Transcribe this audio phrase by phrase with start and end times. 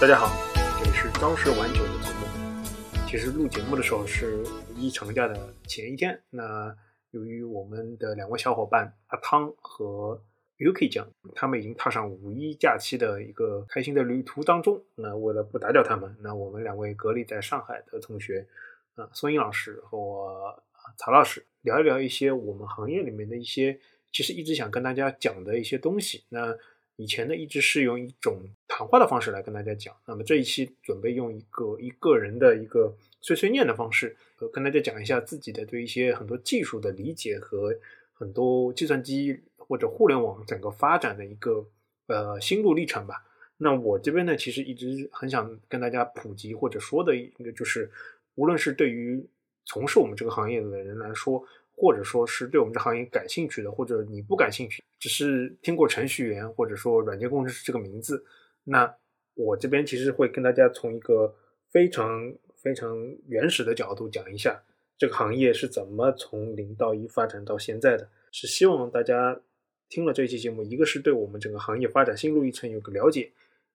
[0.00, 0.30] 大家好，
[0.78, 3.08] 这里是张氏玩酒的节目。
[3.08, 4.36] 其实录节目的时候是
[4.70, 6.22] 五一长假的前一天。
[6.30, 6.72] 那
[7.10, 10.22] 由于我们的两位小伙伴阿汤和
[10.58, 14.80] Yuki 酱，他们已经踏上五一假期的一个开心的旅途当中。
[14.94, 18.46] 那为了不打搅他们，那我们两位隔离在上海的同学，
[18.94, 20.62] 啊，孙英老师和我
[20.96, 23.76] 曹老师，聊一聊一些我们行业里面的一些，
[24.12, 26.22] 其实一直想跟大家讲的一些东西。
[26.28, 26.56] 那
[26.98, 29.94] 以前呢，一直是用一种谈话的方式来跟大家讲。
[30.04, 37.72] 那么这一期准备用一个一个人的一个碎碎念的方式，呃，跟大家讲一下自己的对一些很多技术的理解和
[38.12, 41.64] 很多计算机或者互联网整个发展的一个
[42.08, 43.24] 呃心路历程吧。
[43.58, 47.88] 那我这边呢，其实一直很想跟大家普及或者说的一个就是，
[48.34, 49.24] 无论是对于
[49.64, 51.44] 从事我们这个行业的人来说，
[51.80, 54.82] 或者说是对我们这行业感兴趣的，或者你不感兴趣。
[54.98, 58.24] 只是听过程序员或者说软件工程师这个名字，
[58.64, 58.92] 那
[59.34, 61.36] 我这边其实会跟大家从一个
[61.70, 64.60] 非常非常原始的角度讲一下
[64.96, 69.40] 这个行业是怎么从零到一发展到现在的，是希望大家
[69.88, 73.30] 听了这期节目，一个是对我们整个行业发展心路历程有个了解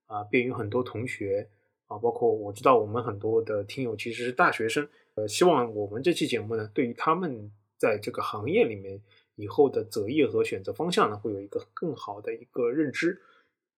[0.08, 1.48] 啊，便于很多同学
[1.88, 4.86] 啊，包括我知道我们很多的听友其实是大学生，
[5.16, 7.50] 呃，希望我们这期节目呢，对于他们
[7.84, 9.02] 在这个行业里面。
[9.36, 13.20] 以后的择业和选择方向呢，会有一个更好的一个认知。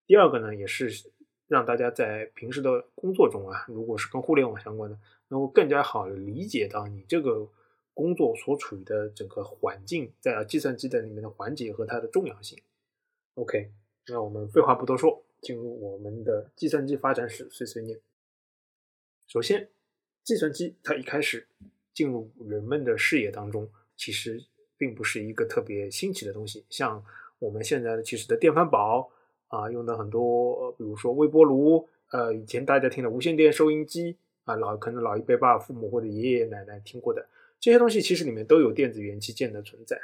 [0.06, 0.92] 第二个呢，也是
[1.47, 7.47] 让大家在平时的工作中啊，如果是跟互联网相关的，能够更加好的理解到你这个
[7.94, 12.62] 工作所处于的整个环境，在计算机的里面的环节和它的重要性。
[13.36, 13.72] OK，
[14.08, 17.97] 那我们废话不多说，进入我们的计算机发展史碎碎念。
[19.25, 19.69] 首先，
[20.22, 21.47] 计算机它一开始
[21.94, 24.45] 进入人们的视野当中，其实。
[24.77, 27.01] 并不是一个特别新奇的东西，像
[27.39, 29.09] 我们现在的其实的电饭煲
[29.47, 37.25] 啊，用的很多，比如说微波炉，呃，以前大家听的无线电收音机啊，老可能老一辈爸爸、父母或者爷爷奶奶听过的
[37.57, 39.97] 这些东西，其实里面都有电子元器件的存在。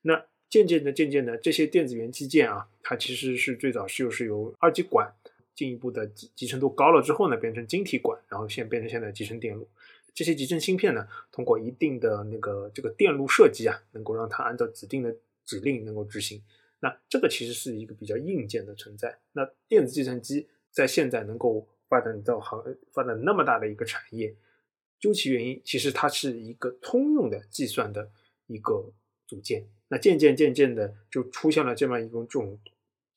[0.00, 5.12] 那渐渐的、渐渐的，这些电子元器件啊，它其实是最早是又是由二极管
[5.54, 9.68] 进一步的集集成度高了之后呢，变成晶体管，然后现变成现在集成电路。
[10.14, 15.14] 这些集成芯片呢，通过一定的那个这个电路设计啊，能够让它按照指定的
[15.44, 16.40] 指令能够执行。
[16.78, 19.18] 那这个其实是一个比较硬件的存在。
[19.32, 24.36] 那电子计算机在现在能够发展到行发展那么大的一个产业，
[25.00, 28.10] 究其原因，其实它是一个通用的计算的
[28.46, 28.92] 一个
[29.26, 29.66] 组件。
[29.88, 32.58] 那渐渐渐渐的就出现了这么一种这种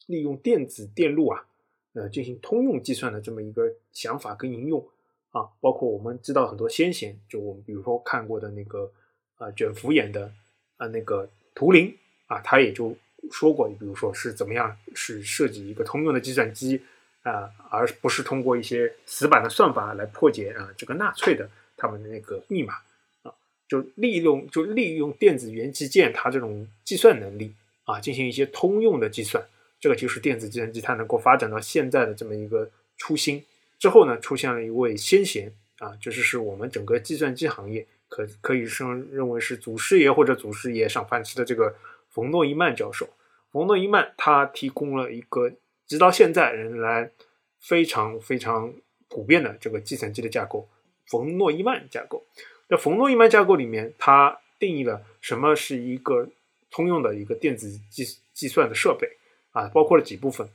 [0.07, 1.45] 利用电子电路啊，
[1.93, 4.87] 呃进行通用计算的这么一个想法跟应用。
[5.37, 8.91] 啊，包括我们知道很多先贤，就我们比如说看过的那个
[9.35, 10.31] 啊卷福演的
[10.77, 12.97] 啊那个图灵啊，他也就
[13.31, 16.81] 说过，比如说是怎么样是设计一个通用的计算机
[17.21, 22.73] 啊，而不是通过一些死板的算法来破解啊这个纳粹的他们的那个密码
[23.21, 23.31] 啊，
[23.67, 29.45] 就利用就利用电子元器件它这种计算能力啊，进行一些通用的计算，
[29.79, 32.67] 这个就是电子计算机它能够发展到现在的这么一个
[32.97, 33.45] 初心。
[33.79, 41.75] 之后呢，出现了一位先贤啊，就是是我们整个计算机行业可可以称认为是祖师爷或者祖师爷上饭吃的这个
[42.09, 43.07] 冯诺依曼教授。
[43.51, 45.51] 冯诺依曼他提供了一个
[45.85, 47.11] 直到现在仍然
[47.59, 48.73] 非常非常
[49.07, 50.67] 普遍的这个计算机的架构——
[51.05, 52.25] 冯诺依曼架构。
[52.69, 56.27] 那冯诺依曼架构里面，它定义了什么是一个
[56.71, 59.07] 通用的一个电子计计算的设备
[59.51, 60.49] 啊，包括了几部分，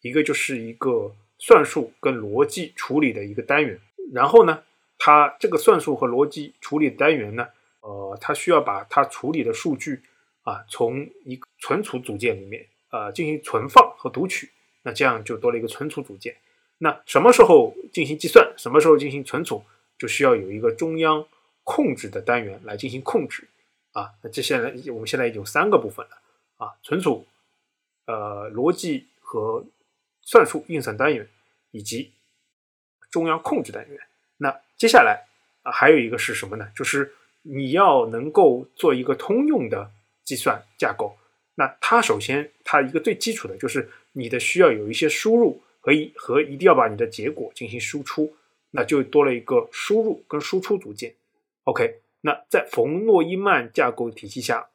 [0.00, 1.14] 一个就是一个。
[1.38, 3.78] 算术跟逻辑处理的一个单元，
[4.12, 4.62] 然后呢，
[4.98, 7.48] 它这个算术和逻辑处理单元呢，
[7.80, 10.02] 呃，它需要把它处理的数据
[10.42, 14.50] 啊，从一个存储组件里面呃进行存放和读取，
[14.84, 16.36] 那这样就多了一个存储组件。
[16.78, 19.62] 那什么时候进行计算，什么时候进行存储，
[19.98, 21.26] 就需要有一个中央
[21.64, 23.48] 控制的单元来进行控制
[23.92, 24.12] 啊。
[24.22, 26.12] 那这现在我们现在有三个部分了
[26.56, 27.26] 啊，存储、
[28.06, 29.64] 呃，逻辑和。
[30.24, 31.28] 算术运算单元
[31.70, 32.12] 以及
[33.10, 33.98] 中央控制单元。
[34.38, 35.26] 那接下来
[35.62, 36.68] 啊，还有一个是什么呢？
[36.74, 39.90] 就是你要能够做一个通用的
[40.24, 41.16] 计算架构。
[41.56, 48.34] 那它首先它一个最基础的就是你的需要有一些输入和一和一定要把你的结果进行输出，
[48.70, 51.14] 那就多了一个输入跟输出组件。
[51.64, 54.68] OK，那在冯诺依曼架构体系下，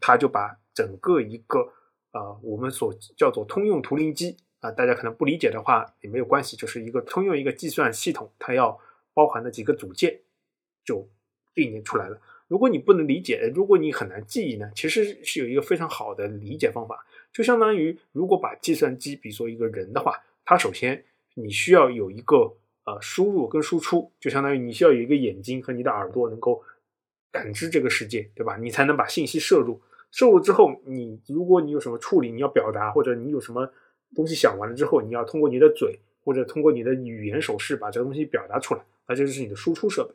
[0.00, 1.72] 它就把整个一个
[2.12, 4.36] 啊我们所叫做通用图灵机。
[4.62, 8.78] 啊，大家可能不理解的话也没有关系，就是一个通用一个计算系统，它要
[9.12, 10.20] 包含的几个组件
[10.84, 11.08] 就
[11.52, 12.20] 定义出来了。
[12.46, 21.04] 如果你不能理解，如果你很难记忆呢，其实是有一个非常好的理解方法，就相当于如果把计算机比作一个人的话，它首先
[21.34, 26.62] 你需要有一个呃输入跟输出，就相当于你需要有一个眼睛和你的耳朵能够
[27.32, 28.56] 感知这个世界，对吧？
[28.58, 29.82] 你才能把信息摄入。
[30.12, 33.72] 摄入之后，你如果你有什么处理，你要表达，或者你有什么
[34.14, 40.14] 东西想完了之后，你要通过你的嘴或者通过你的语言手势把这个东西表达出来，那这就是你的输出设备。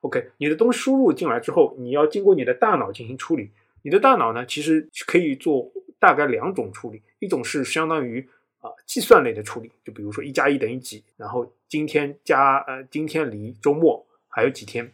[0.00, 3.50] OK，你的东西输入进来之后，你要经过你的大脑进行处理。
[3.82, 8.26] 你的大脑呢，其实可以做大概两种处理，一种是相当于
[8.60, 14.92] 啊计算类的处理，就比如说一加一等于几，然后今天加呃今天离周末还有几天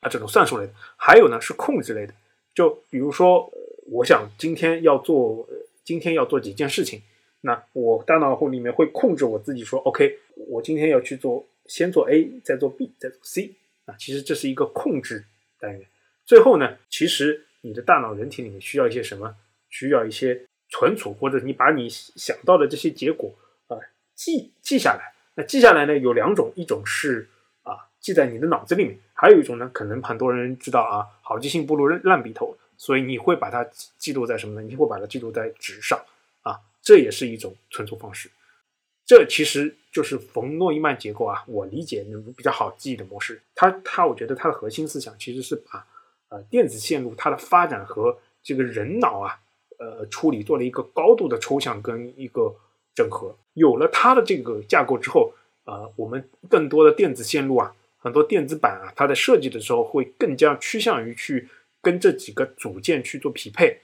[0.00, 0.72] 啊这种算术类的。
[0.96, 2.14] 还有呢是控制类的。
[2.52, 3.50] 就比如说，
[3.86, 5.48] 我想今天要做，
[5.84, 7.00] 今天要做几件事情，
[7.42, 13.54] 那我大脑里面会控制我自己说，OK，我今天要去做，先做 A，再做 B，再做 C，
[13.86, 15.24] 啊，其实这是一个控制
[15.58, 15.86] 单元。
[16.24, 19.36] 最后呢，其实你的大脑人体里面需要一些什么？
[19.68, 23.32] 需要一些存储，或者你把你想到的这些结果
[23.68, 23.78] 啊
[24.14, 25.14] 记记下来。
[25.36, 27.28] 那记下来呢，有两种，一种是
[27.62, 27.86] 啊。
[28.00, 33.64] 记在你的脑子里面，还有一种呢，可能很多人知道啊，好记性不如烂笔头，所以你会把它
[33.96, 34.66] 记录在什么呢？
[34.66, 36.00] 你会把它记录在纸上
[36.42, 38.30] 啊，这也是一种存储方式。
[39.06, 43.42] 这其实就是冯诺依曼结构啊，我理解那种比较好记忆的模式。
[43.54, 45.86] 它它，我觉得它的核心思想其实是把
[46.28, 49.40] 呃电子线路它的发展和这个人脑啊
[49.78, 52.54] 呃处理做了一个高度的抽象跟一个
[52.94, 53.36] 整合。
[53.54, 55.34] 有了它的这个架构之后，
[55.64, 57.74] 呃，我们更多的电子线路啊。
[58.02, 61.46] 很多电子板啊，它在设计的时候会更加趋向于去
[61.82, 63.78] 跟这几个组件去做匹配，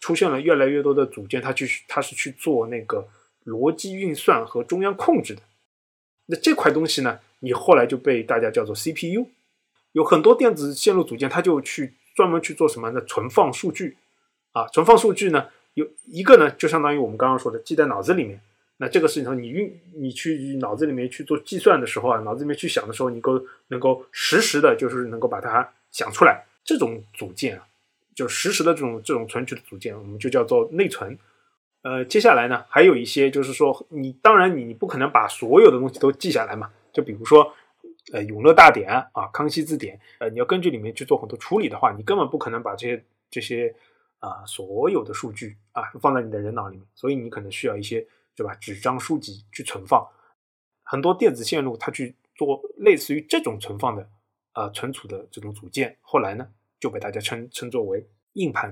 [0.00, 3.08] 出现了越来越多的组件，它去它是去做那个
[3.44, 5.42] 逻辑运算和中央控制的。
[6.26, 9.28] 那这块东西呢，你后来就被大家叫做 CPU。
[9.92, 13.00] 有很多电子线路组件，它就去专门去做什么呢？
[13.02, 13.96] 存放数据
[14.52, 18.40] 啊，存放数据呢，有一个呢，就相当于我们刚刚说的记在脑子里面。
[18.80, 26.44] 那这个事情上，你运你去脑子里面去做计算的时候啊，脑子里面去想的时候，你够能够实时的，就是能够把它想出来。
[26.64, 27.66] 这种组件啊，
[28.18, 31.16] 就实时的这种这种存取的组件，我们就叫做内存。
[31.82, 36.68] 呃，接下来呢，还有一些就是说，你当然你不可能把所有的东西都记下来嘛。
[36.92, 37.54] 就比如说，
[38.12, 43.72] 呃，永乐大典啊，康熙字典，呃，你要根据里面去做很多处理的话，你根本不可能把这些这些
[44.18, 48.04] 啊所有的数据啊放在你的人脑里面，所以你可能需要一些。
[48.38, 48.54] 对吧？
[48.54, 50.06] 纸张书籍去存放
[50.84, 54.08] 很多电子线路，它去做类似于这种存放的
[54.52, 56.46] 呃存储的这种组件，后来呢
[56.80, 58.70] 就被大家称称作为硬盘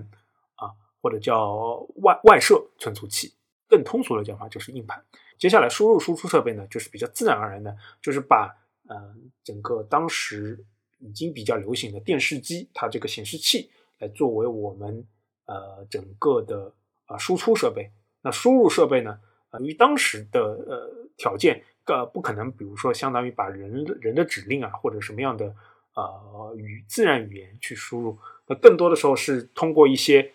[0.55, 0.71] 啊，
[1.01, 3.35] 或者叫外外设存储器。
[3.69, 5.05] 更通俗的讲法就是硬盘。
[5.39, 8.57] 接下来输入输出设备呢，就是比较自然而然的，就是把
[8.89, 10.65] 呃整个当时
[10.99, 15.05] 已经比较流行的电视机，它这个显示器来作为我们
[15.47, 16.73] 呃整个的
[17.07, 17.91] 啊输出设备。
[18.23, 19.19] 那输入设备呢？
[19.59, 25.55] 由于当时的呃条件，呃不可能，比如说相当于把人人的指令啊或者什么样的
[25.97, 28.17] 呃语自然语言去输入，
[28.47, 30.33] 那更多的时候是通过一些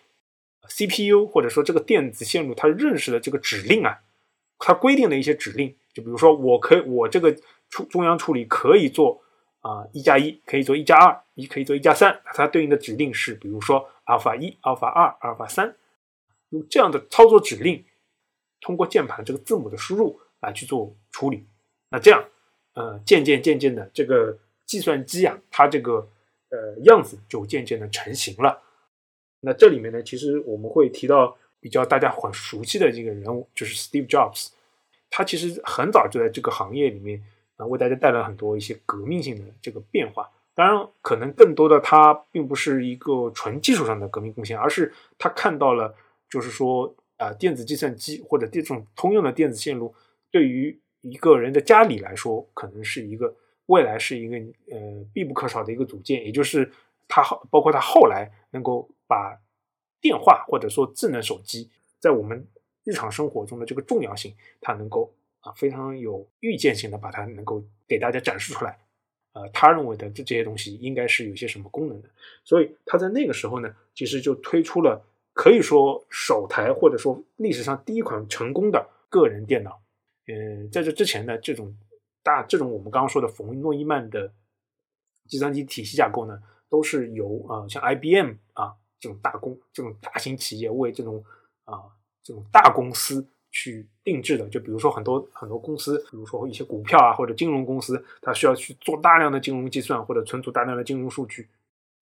[0.68, 4.02] CPU 或者说这个电子线路它认识的这个指令啊，
[4.58, 7.34] 它规定的一些指令，就比如说我可以我这个
[7.70, 9.22] 处中央处理可以做
[9.60, 15.74] 啊一加一，可以做一加二，一可以做一加三，它对应的指令是比如说阿尔法一、阿尔法二、阿尔法三，
[16.50, 17.84] 用这样的操作指令。
[18.64, 21.44] 通过键盘这个字母的输入来去做处理，
[21.88, 22.24] 那这样，
[22.74, 24.38] 呃，渐渐渐渐的，这个
[24.72, 26.08] 计算机啊，它这个
[26.48, 28.62] 呃样子就渐渐的成型了。
[29.40, 34.48] 那这里面呢，其实我们会提到比较大家很熟悉的这个人物，就是 Steve Jobs。
[35.10, 37.22] 他其实很早就在这个行业里面
[37.56, 40.30] 啊，为大家带来很多一些革命性的这个变化。
[40.54, 45.94] 当然，可能更多的他并不是一个纯技术上的革命贡献，而是他看到了，
[46.28, 46.94] 就是说。
[47.18, 49.94] 啊，电子计算机或者这种通用的电子线路，
[50.32, 53.32] 对于一个人的家里来说，可能是一个
[53.66, 54.36] 未来是一个
[54.70, 56.24] 呃必不可少的一个组件。
[56.24, 56.70] 也就是
[57.08, 59.38] 它包括它后来能够把
[60.00, 62.46] 电话或者说智能手机在我们
[62.84, 68.78] 日常生活中的这个重要性，它能够啊非常有预见性的把它能够给大家展示出来。
[69.34, 72.08] 呃，他认为的这这些东西应该是有些什么功能的，
[72.44, 75.04] 所以他在那个时候呢，其实就推出了。
[75.34, 79.80] 可以说首台或者说历史上第一款成功的个人电脑，
[80.26, 81.74] 嗯，在这之前呢，这种
[82.22, 84.32] 大这种我们刚刚说的冯诺依曼的
[85.26, 91.24] 计算机体系架构呢，都是由啊像 IBM 啊这种大公这种大型企业为这种
[91.64, 91.82] 啊
[92.22, 94.48] 这种大公司去定制的。
[94.48, 101.48] 就比如说很多很多公司，比如说一些股票啊或者金融公司，它需要去做大量的金融计算或者存储大量的金融数据，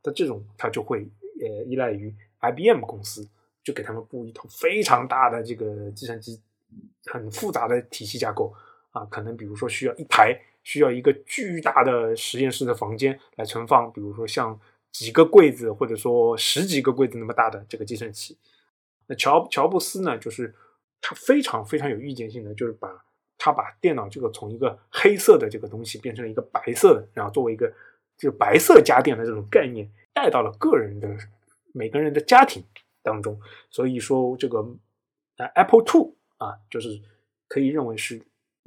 [0.03, 1.09] 那这种它就会
[1.41, 2.15] 呃依赖于。
[2.43, 3.29] IBM 公司
[3.63, 6.41] 就给他们布一套非常大的这个计算机
[7.05, 8.51] 很复杂的体系架构
[8.91, 14.59] 啊，可能比如说需要一台，需要一个巨大的实验室的房间来存放，比如说像
[14.91, 18.37] 几个柜子或者说十几个柜子那么大的这个计算器。
[19.07, 20.53] 那乔乔布斯呢，就是
[21.01, 23.05] 他非常非常有预见性的，就是把
[23.39, 27.73] 他把电脑这个从一个黑色的这个东西变成了一个白色的，然后作为一个
[28.19, 31.09] 就是白色家电的这种概念带到了个人的
[31.73, 32.65] 每个人的家庭
[33.05, 33.41] 当中。
[33.71, 34.59] 所以说这个
[35.37, 37.01] 呃 Apple Two 啊，就是
[37.47, 38.21] 可以认为是。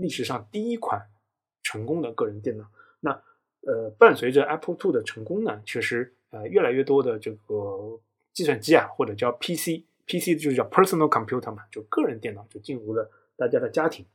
[0.03, 1.01] 历史上第一款
[1.62, 2.65] 成功的个人电脑，
[3.00, 3.12] 那
[3.62, 8.01] 呃，伴随着 Apple Two 的成功呢，确实呃，越来越多的这个
[8.33, 14.05] 计算机啊，或者叫 PC，PC 就是叫 Personal Computer 嘛，就个人电脑就进入了大家的家庭。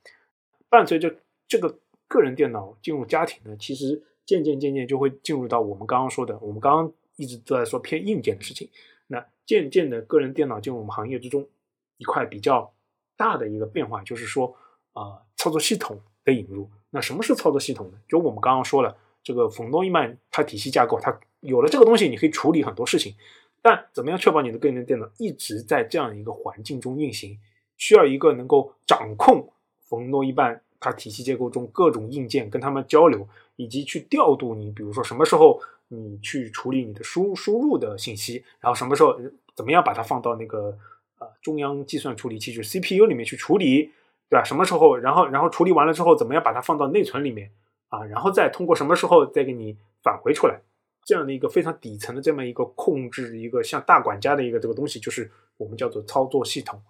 [0.68, 1.16] 伴随着
[1.46, 8.68] 这个个人电脑进入家庭呢，其实渐渐渐渐就会进入到我们刚刚说的，我们刚刚一直都在说偏硬件的事情。
[9.06, 11.48] 那渐渐的个人电脑进入我们行业之中，
[11.96, 12.74] 一块比较
[13.16, 14.54] 大的一个变化就是说。
[14.94, 17.98] 啊，操作系统的引入，那什么是操作系统呢？
[18.06, 23.14] 就我们刚刚说了，这个冯诺依曼它体系架构，它有了这个东西，你可以处理很多事情。
[23.62, 27.38] 但怎么样确保你的个人电脑一直在这样一个环境中运行？
[27.78, 29.50] 需要一个能够掌控
[29.80, 33.26] 冯诺依曼它体系结构中各种硬件，跟他们交流，
[33.56, 39.18] 以及去调度你，比如说什么时候你去处理你的输输入的信息，然后什么时候
[39.54, 40.76] 怎么样把它放到那个
[41.18, 43.92] 呃中央计算处理器，就是 CPU 里面去处理。
[44.28, 44.44] 对吧？
[44.44, 47.50] 什么时候，然后然后处理完了之后，怎么样把它放到内存里面
[47.88, 48.04] 啊？
[48.04, 50.60] 然后再通过什么时候再给你返回出来？
[51.06, 56.82] 这样的一个非常底层的这么一个控制，一个像大管家的一个这个东西，就是我们叫做操作系统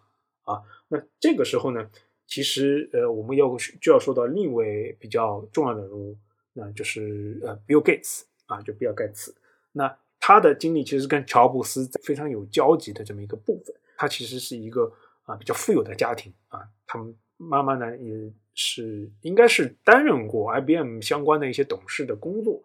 [0.42, 0.60] 啊。
[0.88, 1.88] 那这个时候呢，
[2.26, 3.46] 其实呃，我们要
[3.80, 6.18] 就要说到另一位比较重要的人物，
[6.54, 9.32] 那就是呃，Bill Gates 啊，就比尔盖茨。
[9.70, 13.72] 那他的经历其实跟乔布斯非常有交集的这么一个部分。
[13.96, 14.92] 他其实是一个
[15.22, 17.14] 啊比较富有的家庭啊，他们。
[17.38, 22.62] 妈妈呢，也是应该是担任过 IBM 相关的一些董事的工作。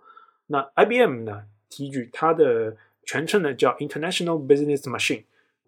[0.47, 2.75] 那 IBM 呢，提举它的
[3.05, 5.23] 全称呢叫 International Business Machine，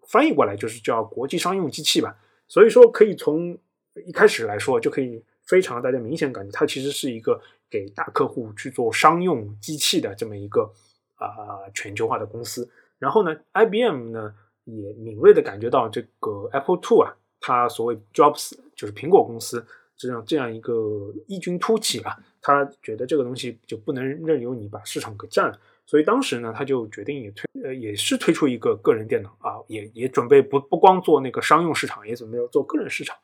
[0.06, 2.18] 翻译过来就是叫国际商用机器吧。
[2.48, 3.56] 所以说，可以从
[4.04, 10.72] 一开始来说，就可以非常大家明显感觉，它其实是一个给大客户去做商用机器的这么一个
[11.14, 12.68] 啊全球化的公司。
[12.98, 14.34] 然后呢，IBM 呢
[14.64, 17.16] 也敏锐的感觉到这个 Apple Two 啊。
[17.38, 19.66] 它所谓 Jobs 就是苹果公司
[19.96, 33.16] 这样这样一个异军突起啊，他觉得这个东西就不能任由你把市场给占了，所以当时呢，他就决定也推呃也是推出一个个人电脑啊，也也准备不不光做那个商用市场，也准备要做个人市场。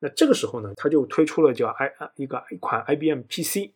[0.00, 3.70] 那这个时候呢，他就推出了叫 i 一个一款 IBM PC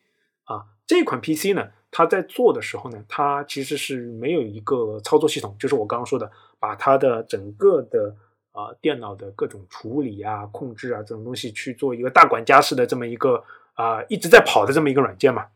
[0.44, 8.14] 啊，这款 PC 呢，它在做的时候呢，它其实是没有一个操作系统，就是我刚刚说的，把它的整个的。
[8.54, 13.42] 啊，电脑的各种处理啊、控制啊，这种东西去做一个大管家式的这么一个
[13.72, 15.48] 啊一直在跑的这么一个软件嘛。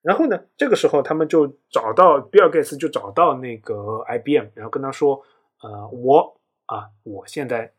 [0.00, 5.22] 然后呢，这个时候他们就找到比尔盖茨，就找到那个 IBM，然后跟他说
[5.62, 7.70] ：“呃，我啊，我现在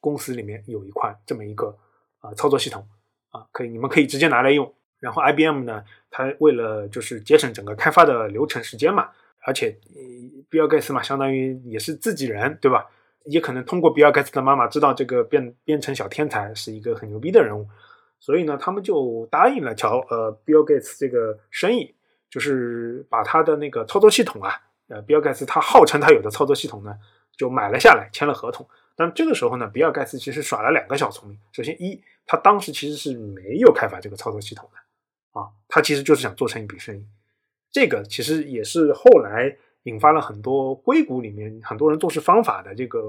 [0.00, 1.74] 公司里面有一款这么一个
[2.20, 2.86] 啊操作系统
[3.30, 4.70] 啊，可以你们可以直接拿来用。
[5.00, 9.08] 然后 IBM 呢，他为了就是节省整个开发的流程时间嘛，
[9.46, 9.78] 而且
[10.50, 12.86] 比尔盖茨嘛，相当于也是自己人，对吧？”
[13.24, 17.66] 也可能通过比尔盖茨的妈妈知道这个编编程小天才是一个很牛逼的人物，
[18.20, 21.94] 所以呢，他们就答应了乔呃比尔盖茨这个生意，
[22.28, 24.52] 就是把他的那个操作系统啊，
[24.88, 26.94] 呃比尔盖茨他号称他有的操作系统呢，
[27.36, 28.68] 就买了下来，签了合同。
[28.94, 31.38] 但这个时候呢，比尔盖茨其实耍了两个小聪明。
[31.52, 37.06] 首先一，他当时其实是没有开发这个操作系统的啊，他其实就是想做成一笔生意。
[37.72, 39.56] 这个其实也是后来。
[39.84, 43.00] 引发了很多硅谷里面很多人做事方法的这个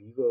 [0.00, 0.22] 一个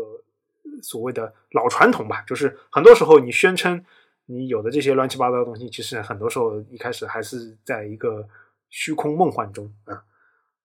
[0.82, 3.84] 所谓的老传统吧，就是很多时候你宣称
[4.24, 8.26] 你有的这些乱七八糟的东西，其实很多时候一开始还是在一个
[8.70, 10.02] 虚空梦幻中啊，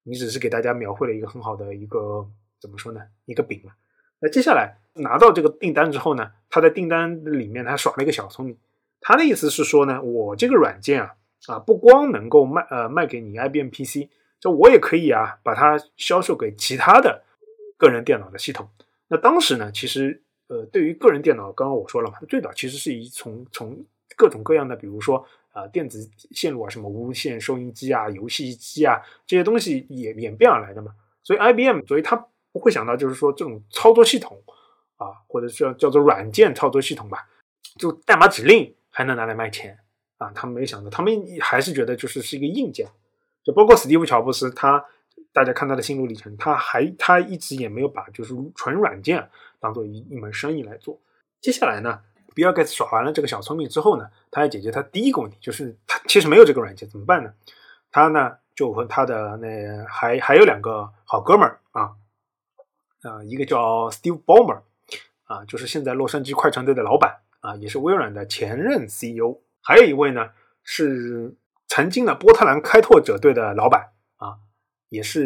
[0.03, 2.25] 你只是给大家描绘了一个很好的一个
[2.61, 3.73] 怎么说呢，一个饼嘛。
[4.19, 8.57] 那接下来拿到这个订单之后呢，他在订单里面他耍了一个小聪明，
[9.01, 11.15] 他的意思是说呢，我这个软件啊
[11.47, 14.07] 啊不光能够卖呃卖给你 IBM PC。
[14.45, 17.23] 那我也可以啊，把它销售给其他的
[17.77, 18.69] 个人电脑的系统。
[19.07, 23.83] 那当时呢，其实呃，对于个人电脑，刚刚我说了嘛，最早其实是以从从
[24.15, 30.93] 各种各样的，比如说啊，电子线路啊，什么无线收音机啊、游戏机啊这些东西演演变而来的嘛。
[31.23, 32.15] 所以 IBM，所以他
[32.51, 34.39] 不会想到就是说这种操作系统
[34.97, 37.27] 啊，或者叫叫做软件操作系统吧，
[37.79, 39.79] 就代码指令还能拿来卖钱
[40.19, 40.31] 啊。
[40.35, 41.11] 他们没想到，他们
[41.41, 42.87] 还是觉得就是是一个硬件。
[43.45, 44.83] 就包括史蒂夫·乔布斯，他
[45.31, 50.99] 大家看他的心路历程，他还他一直也没有把就是纯软件当做一一门生意来做。
[51.39, 52.01] 接下来呢，
[52.33, 57.31] 比尔盖茨耍完了这个小聪明之后呢，他要解决他第一个问题，就是他其实没有这个软件怎么办呢？
[57.91, 61.91] 他呢就和他的那还还有两个好哥们儿啊，
[63.03, 64.61] 啊，一个叫 Steve Ballmer，
[65.25, 69.39] 啊，就是现在洛杉矶快船队的老板啊，也是微软的前任 CEO。
[69.61, 70.29] 还有一位呢
[70.63, 71.35] 是
[71.67, 74.37] 曾经的波特兰开拓者队的老板啊，
[74.89, 75.25] 也是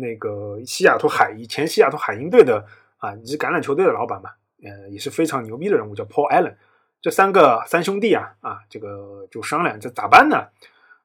[0.00, 2.64] 那个西雅图海以前西雅图海鹰队的
[2.98, 4.30] 啊，你是橄榄球队的老板嘛，
[4.62, 6.56] 呃，也是非常牛逼的人物，叫 Paul Allen。
[7.00, 10.48] 这三个三兄弟啊啊，这个就商量这咋办呢？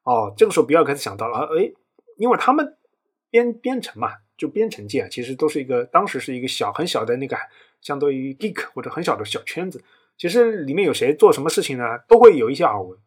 [0.04, 1.72] 哦，这个时候比尔盖茨想到了，哎，
[2.18, 2.78] 因为他们
[3.30, 4.14] 编编程嘛。
[4.40, 7.36] 就编程界啊，其实都是一个当时是一个小很小的那个，
[7.82, 9.84] 相对于 geek 或者很小的小圈子。
[10.18, 12.98] 其实里面有谁做什么事情呢，都会有一些耳闻。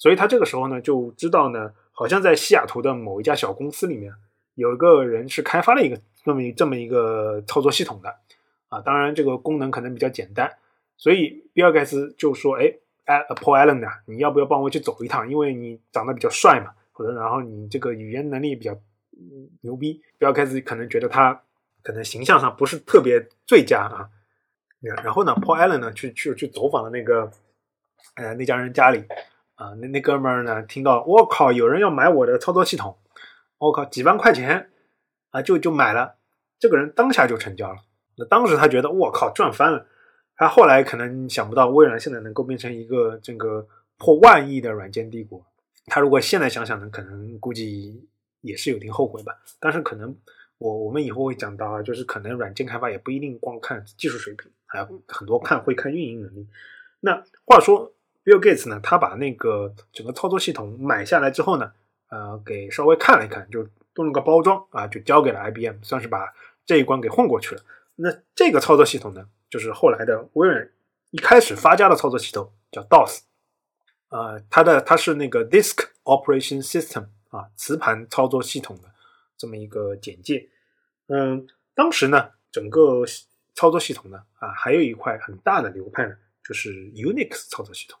[0.00, 4.10] 所以他这个时候呢，就知道呢，好像在西雅图的某一家小公司里面，
[4.54, 8.16] 有一个人是开发了一个这么这么一个操作系统的
[8.70, 8.80] 啊。
[8.80, 10.50] 当然，这个功能可能比较简单。
[10.96, 15.30] 所以比尔盖茨就说：“哎，哎，Paul Allen 啊，你要不要帮我去走一趟？
[15.30, 18.74] 因为你长得比较帅嘛，或者然后你这个语言能力比较。”
[19.60, 20.00] 牛逼！
[20.16, 21.42] 比尔盖茨可能觉得他
[21.82, 24.08] 可能形象上不是特别最佳啊。
[24.80, 27.30] 然后呢，Paul Allen 呢去去去走访了那个
[28.14, 29.04] 呃那家人家里
[29.60, 32.96] 啊，那那哥们儿呢听到我靠，有人要买我的操作系统，
[33.58, 34.70] 我靠几万块钱
[35.30, 36.16] 啊就就买了，
[36.58, 37.78] 这个人当下就成交了。
[38.16, 39.86] 那当时他觉得我靠赚翻了。
[40.36, 45.44] 他后来可能想不到微软现在能够变成一个这个破万亿的软件帝国。
[45.86, 48.08] 他如果现在想想呢，可能估计。
[48.42, 50.16] 也是有点后悔吧，但是可能
[50.56, 56.48] 我我们以后会讲到啊，就是可能软件开发也不一定光看技术水平，还有很多看会看运营能力。
[57.00, 57.92] 那话说
[58.24, 61.72] ，Bill Gates 呢，他把那个整个操作系统买下来之后呢，
[62.08, 66.32] 呃，给稍微看了一看，就动了个包装啊，就交给了 IBM，算是把
[66.64, 67.62] 这一关给混过去了。
[67.96, 70.70] 那这个操作系统呢，就是后来的微软
[71.10, 73.20] 一开始发家的操作系统，叫 DOS，
[74.08, 77.06] 呃，它的它是那个 Disk Operation System。
[77.30, 78.90] 啊，磁盘操作系统的
[79.38, 80.48] 这么一个简介。
[81.06, 83.04] 嗯，当时呢，整个
[83.54, 88.00] 操作系统呢，啊，还有一块很大的流派呢，就是 Unix 操作系统。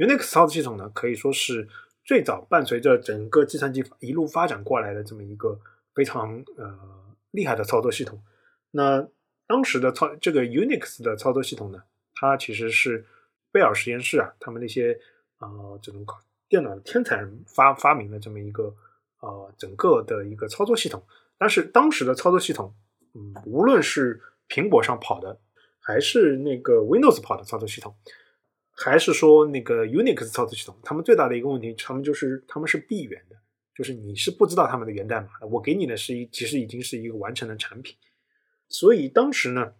[0.00, 1.68] Unix 操作系统呢，可以说是
[2.04, 5.60] 最早伴随着整个计算机一路发展过来的这么一个
[5.94, 8.22] 非常呃厉害的操作系统。
[8.70, 9.06] 那
[9.46, 11.82] 当时的操这个 Unix 的操作系统呢，
[12.14, 13.04] 它其实是
[13.52, 14.98] 贝尔实验室啊，他们那些
[15.38, 16.18] 呃这种搞。
[16.48, 18.74] 电脑的天才人发发明的这么一个
[19.20, 21.00] 呃整个的一个操作系统，
[21.38, 22.74] 但是当时的操作系统，
[23.14, 25.38] 嗯，无论是苹果上跑的，
[25.78, 27.94] 还是那个 Windows 跑的操作系统，
[28.82, 33.36] 还是说那个 Unix 操作系统，他们最大的一个问题，他们就是他们是闭源的，
[33.74, 37.94] 就是你是不知道他们的源代码的，我给你的是一其实已经是一个完成的产品，
[38.68, 39.74] 所以当时呢，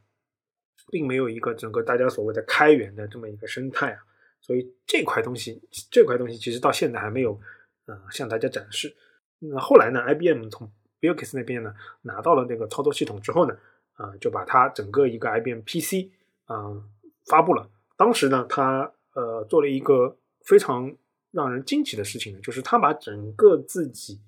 [0.91, 4.01] 并没有一个整个大家所谓的开源的这么一个生态啊。
[4.43, 7.39] 所以这块东西，这块东西其实到现在还没有，
[7.87, 8.97] 呃，向大家展示。
[9.39, 13.57] 那后来呢，IBM 从 Bill Gates 那边呢拿到了那个操作系统之后呢，
[13.95, 16.11] 啊，就把它整个一个 IBM PC
[16.47, 16.83] 啊
[17.27, 17.71] 发布了。
[18.01, 20.91] 当时呢，他呃做了一个非常
[21.33, 24.23] 让人惊奇的事情，就是他把整个自己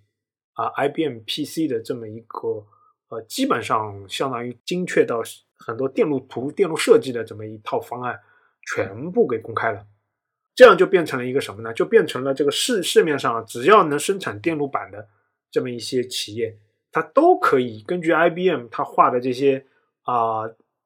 [0.52, 2.66] 啊 IBM PC 的这么一个
[3.08, 5.22] 呃基本上相当于精确到
[5.56, 8.20] 很多电路图、电路设计的这么一套方案，
[8.74, 9.86] 全部给公开了。
[10.54, 11.72] 这样就变成了一个什么呢？
[11.72, 15.08] 就变成了这个市市面上只要能生产电路板的
[15.50, 16.58] 这么一些企业，
[16.90, 19.64] 它都可以根据 IBM 它画的这些
[20.02, 20.42] 啊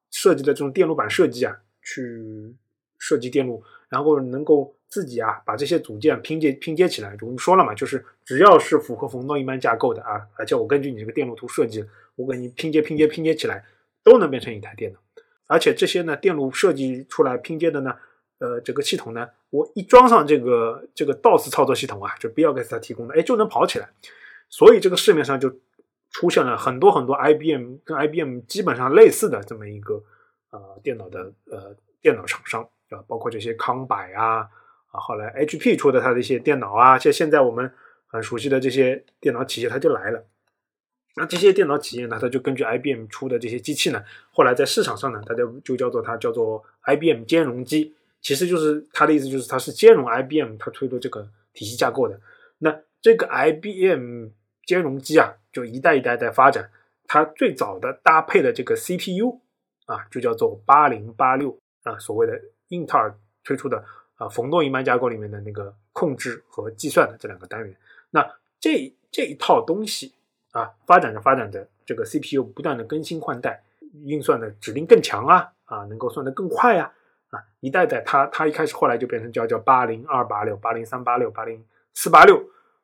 [0.09, 2.55] 设计的这种电路板设计啊，去
[2.97, 7.15] 设计电路，然后能够自己啊把这些组件拼接拼接起来。
[7.21, 13.65] 我们说了嘛，就是只要是符合冯诺依曼架构的啊，而且我根据你这个电路图设计，我给你拼接拼接拼接起来，
[14.03, 14.99] 都能变成一台电脑。
[15.47, 17.95] 而且这些呢，电路设计出来拼接的呢。
[18.39, 23.89] 呃，这个系统呢，我一装上这个这个 DOS 操作系统啊，就比尔盖茨他提供的，哎，就能跑起来。
[24.47, 25.51] 所以这个市面上就
[26.11, 30.03] 出现了很多很多 IBM 跟 IBM 基本上类似的这么一个
[30.51, 34.49] 呃电脑的呃电脑厂商啊，包括这些康柏啊
[34.91, 37.71] 啊，后来 HP 出的它的一些电脑啊，像现在我们
[38.07, 40.25] 很熟悉的这些电脑企业，它就来了。
[41.15, 47.95] 那这些电脑企业呢，它就根据 IBM 出的这些机器呢，后来在市场上呢，大家就叫做它叫做 IBM 兼容机。
[48.19, 52.19] 其实就是它的意思，就是它是兼容 IBM 它推的这个体系架构的。
[52.59, 54.29] 那这个 IBM
[54.65, 56.69] 兼容机啊，就一代一代在发展。
[57.05, 59.39] 它最早的搭配的这个 CPU
[59.85, 62.33] 啊，就叫做八零八六啊，所谓的
[62.69, 63.83] 英特尔推出的
[64.15, 67.75] 啊冯诺依曼架构里面的那个控制和计算的这两个单元。
[68.09, 70.13] 那这这一套东西
[70.51, 73.63] 啊，发展着发展着，这个 CPU 不断的更新换代，
[74.05, 76.93] 运算的指令更强啊啊，能够算得更快啊。
[77.29, 82.41] 啊，一代代，它它一开始后来就变成叫叫八零二八六、八零三八六、八零四八六。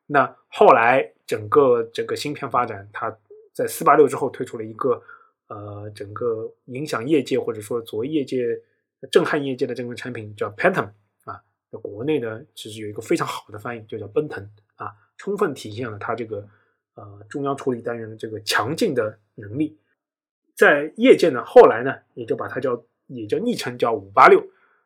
[0.07, 3.15] 那后来整个这个芯片发展，它
[3.53, 5.01] 在四八六之后推出了一个
[5.47, 8.59] 呃，整个影响业界或者说作为业界
[9.11, 10.89] 震撼业界的这款产品叫 Phantom
[11.23, 16.47] 啊，在国内呢其实有一个非常好的翻译，就叫奔腾啊，充分体现了它这个
[16.95, 19.77] 呃中央处理单元的这个强劲的能力。
[20.55, 24.43] 在业界呢，后来呢也就把它叫也叫昵称叫五八六。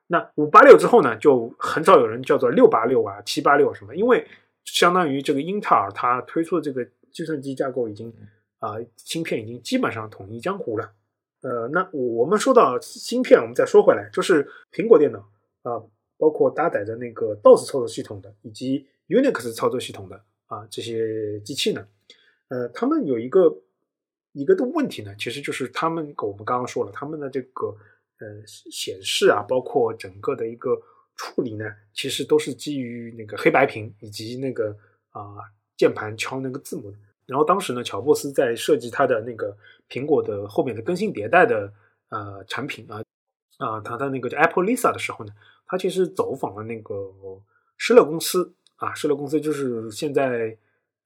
[0.08, 4.28] 那五八六之后呢，就很少有人叫做六八六啊、七八六什么，因为
[4.64, 8.14] 相当于这个英特尔它推出的这个计算机架构已经。
[8.60, 10.92] 啊，芯片已经基本上统一江湖了。
[11.42, 15.20] 呃，那我们说到芯片，我们再说回来，就是苹果电脑
[15.62, 15.84] 啊，
[16.18, 21.88] 包括搭载着那个 DOS 操作系统的，以及 Unix 操作系统的啊这些机器呢，
[22.48, 23.56] 呃，他们有一个
[24.32, 27.68] 一个的问题呢，其实就是他们我们刚刚说了，他们的这个
[28.20, 30.82] 呃显示啊，包括整个的一个
[31.16, 34.76] 处理呢，其实都是基于那个黑白屏以及那个
[35.12, 35.36] 啊
[35.78, 36.98] 键盘敲那个字母的。
[37.28, 39.56] 然后当时呢，乔布斯在设计他的那个
[39.90, 41.72] 苹果的后面的更新迭代的
[42.10, 43.04] 呃产品啊
[43.58, 45.34] 啊，他的那个叫 Apple Lisa 的时候呢，
[45.68, 47.14] 他其实走访了那个
[47.78, 50.58] 施乐公司啊，施乐公司就是现在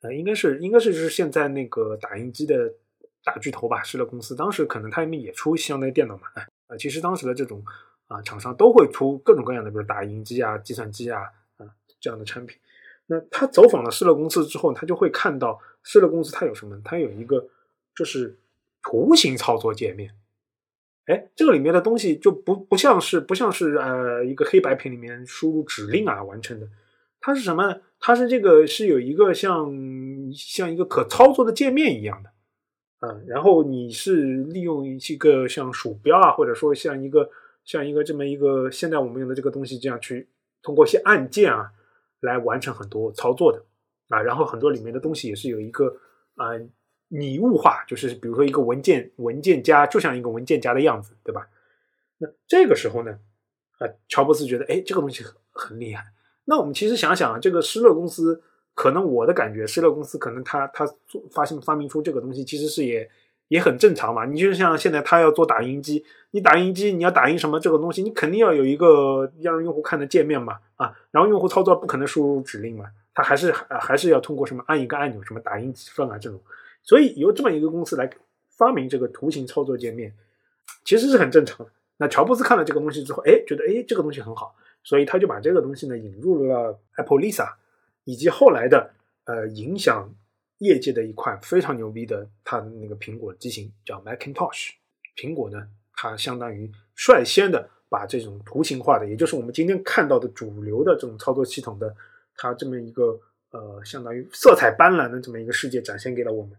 [0.02, 2.72] 呃应该是应该是就是现在那个打印机的
[3.24, 4.36] 大巨头吧，施乐公司。
[4.36, 6.28] 当时可能他们也出相当于电脑嘛，
[6.68, 7.64] 啊，其实当时的这种
[8.08, 11.22] 啊厂商都会出各种各样的，比如打印机啊、计算机啊
[11.58, 11.66] 啊
[12.00, 12.60] 这样的产品。
[13.08, 15.60] 那他走访了施乐公司之后，他就会看到。
[15.84, 16.80] 施乐公司它有什么？
[16.86, 17.50] 它有一个
[17.96, 18.38] 就是
[18.84, 20.12] 图形操作界面。
[21.08, 26.68] 哎，这个里面的东西就不不像是不像是呃一个黑白屏里面输入指令啊完成的。
[27.20, 27.82] 它是什么？
[28.00, 29.74] 它是这个是有一个像
[30.36, 32.30] 像一个可操作的界面一样的。
[33.00, 37.28] 嗯，然后你是利用一个像鼠标啊，或者说像一个
[37.66, 40.30] 像一个这么一个现在我们用的这个东西这样去
[40.62, 41.72] 通过一些按键啊
[42.22, 43.62] 来完成很多操作的。
[44.08, 45.96] 啊，然后很多里面的东西也是有一个
[46.36, 46.48] 啊
[47.08, 51.48] 拟物化，就是比如说一个文件文件夹，就像一个文件夹的样子，对吧？
[52.18, 53.20] 那这个时候呢，
[53.80, 56.04] 啊，乔布斯觉得，哎，这个东西很很厉害。
[56.44, 63.10] 那我们其实想想啊，这个施乐公司，可能我的感觉，施乐公司可能他他做发现发明出这个东西，其实是也
[63.52, 64.24] 也很正常嘛。
[64.24, 72.86] 你就像现在他要做打印机，你打印机你要打印什么这个东西，你肯定要有一个让用户看的界面嘛，啊，然后用户操作不可能输入指令嘛。
[73.14, 76.40] 它还是还是要通过什么按一个按钮，什么打印几份啊这种，
[76.82, 78.10] 所以由这么一个公司来
[78.58, 80.14] 发明这个图形操作界面，
[80.86, 81.72] 其实是很正常的。
[81.98, 87.50] 那乔布斯看了这个东西之后，哎，觉得哎这个东西很好，所以他就把这个东西呢引入了 Apple Lisa，
[88.06, 88.92] 以及后来的
[89.26, 90.10] 呃影响
[90.62, 94.71] 业界的一款非常牛逼的它的那个苹果机型叫 Macintosh。
[95.15, 101.95] 苹果呢，它相当于率先的把这种图形化的，也就是我们今天看到的主流的这种操作系统的。
[102.34, 103.19] 它这么一个
[103.52, 106.58] 呃，相当于色彩斑斓的这么一个世界展现给了我们。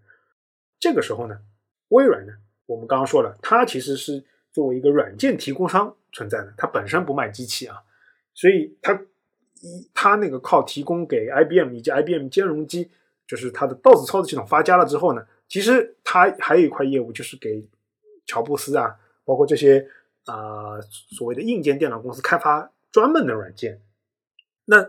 [0.79, 1.41] 这个时候呢，
[1.89, 2.33] 微软呢，
[2.67, 7.83] 我们刚刚说了，它其实是作为一个软件提供商存在的，它本身不卖机器啊，
[8.35, 8.95] 所以它
[9.61, 12.91] 一它那个靠提供给 IBM 以及 IBM 兼容机，
[13.33, 17.67] 就是它的 DOS 操作系统发家了之后呢，其实它还有一块业务，就是给
[18.27, 19.89] 乔布斯啊，包括这些
[20.27, 20.79] 啊
[21.17, 23.81] 所谓的硬件电脑公司开发专门的软件。
[24.67, 24.83] 那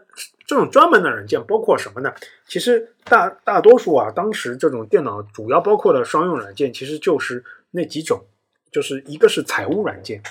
[0.45, 2.13] 这种专门的软件包括什么呢？
[2.45, 8.25] 其实大大多数啊，当时这种电脑主要包括的商用软件，其实就是那几种，
[8.73, 10.21] 就是一个是财务软件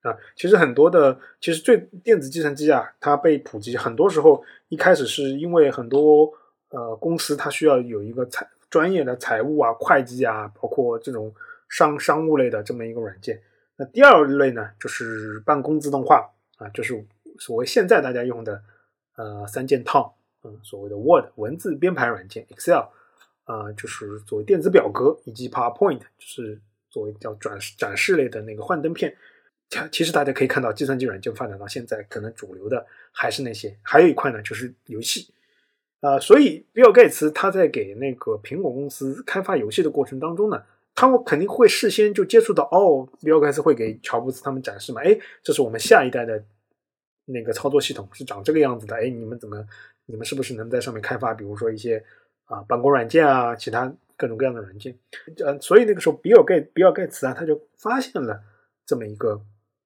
[0.00, 0.18] 啊。
[0.34, 6.32] 其实很多的，其实最电子计算机啊，它被普及，很多时候一开始是因为很多
[6.72, 11.32] 呃公司它需要有一个财专业的财务啊、会计啊，包括这种
[11.68, 13.40] 商商务类的这么一个软件。
[13.76, 17.06] 那第二类呢，就是办公自动化啊，就是
[17.38, 18.62] 所谓现在大家用的。
[19.14, 22.86] 呃，三件套，嗯，所谓的 Word 文字编排软件，Excel，
[23.44, 26.58] 啊，就是作为电子表格，以及 PowerPoint，就是
[26.88, 29.14] 作为叫展示展示类的那个幻灯片。
[29.92, 33.78] 其实大家可以看到，计算机软件发展到现在，可能主流的还是那些。
[33.82, 35.28] 还有一块呢，就是游戏。
[36.02, 40.62] 啊，所以比尔盖茨他在给那个苹果公司开发游戏的过程当中呢，
[40.94, 46.44] 他们肯定会事先就接触到，哦，比尔盖茨会给乔布斯他们展示嘛，哎，这是我们下一代的。
[47.24, 49.64] 那个操作系统是长这个样子的，哎，你们怎么，
[50.06, 52.04] 你们是不是能在上面开发，比如说一些
[52.46, 54.98] 啊办公软件啊，其他各种各样的软件？
[55.38, 58.42] 呃，所以那个时候，比尔盖比尔盖茨啊，他就发现了
[58.84, 59.40] 这么一个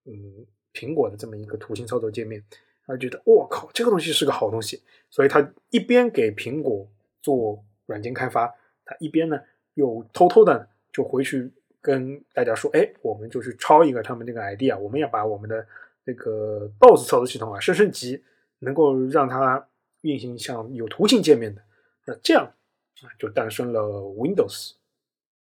[0.07, 2.43] 嗯苹果的这么一个图形操作界面，
[2.87, 6.89] 他觉得我靠，这个东西是个好东西，所以他一边给苹果
[7.21, 8.47] 做软件开发，
[8.85, 9.41] 他一边呢
[9.75, 15.67] 又偷偷的就回去跟大家说，哎，我们就去抄一个他们这个 idea，我们要把我们的
[16.05, 18.23] 那个 DOS 操作系统啊升升级，
[18.61, 19.69] 能够让它
[20.03, 21.63] 运行像有图形界面的，
[22.07, 22.45] 那这样
[23.03, 24.75] 啊就诞生了 Windows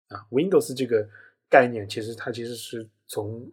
[0.09, 1.09] 啊 Windows 这个
[1.49, 3.51] 概念其实它其实是从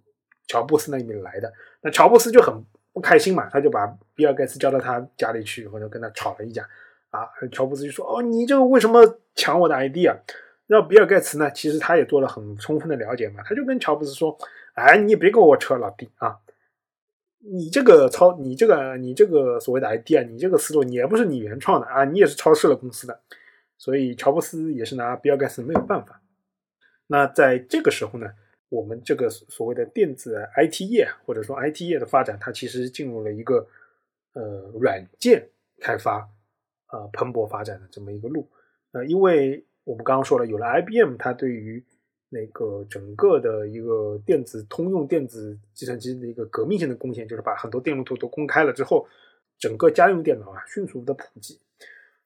[0.48, 1.52] 乔布斯那里面来的。
[1.82, 6.68] 那乔布斯就很不开心嘛，他就把比尔盖茨叫到他家里去，或者跟他吵了一架
[7.10, 7.28] 啊。
[7.52, 10.16] 乔布斯就说：“哦，你这个为什么抢我的 ID 啊？”
[10.68, 14.38] 那比尔盖茨呢，其实他也做了很充分的了解嘛，他就跟乔布斯说
[14.76, 16.38] ：“哎，你也别跟我扯老弟啊。”
[17.44, 23.20] 你这个超，你这个你这个所谓的 ID 啊，你这个思路也不是你原创的啊，你也是超市了公司的，
[23.80, 26.22] 所以乔布斯也是拿比尔盖茨没有办法。
[27.08, 28.28] 那在这个时候呢，
[28.72, 33.68] 我们这个所谓的电子 IT 业或者说 IT 业的发展，它其实进入了一个
[34.32, 35.46] 呃软件
[35.82, 36.26] 开发
[36.94, 38.48] 呃蓬勃发展的这么一个路。
[38.94, 41.84] 呃，因为我们刚刚说了，有了 IBM，它对于
[42.30, 49.06] 那个整个的一个电子通用电子计算机的一个革命性的贡献，就是把很多电路图都公开了之后，
[49.60, 51.60] 整个家用电脑啊迅速的普及。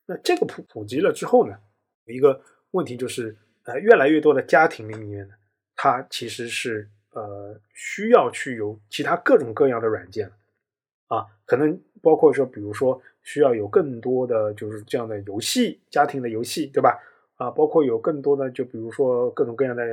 [0.06, 1.58] 那这个普普及了之后呢，
[2.04, 5.34] 有一个问题就是，呃，越来越多的家庭里面呢，
[5.86, 10.32] 它其实是呃需要去有其他各种各样的软件
[11.08, 17.00] 啊，可能包括说，比如说需要有更多的就是这样的游戏，家庭的游戏，对吧？
[17.36, 19.84] 啊，包括有更多的，就比如说各种各样的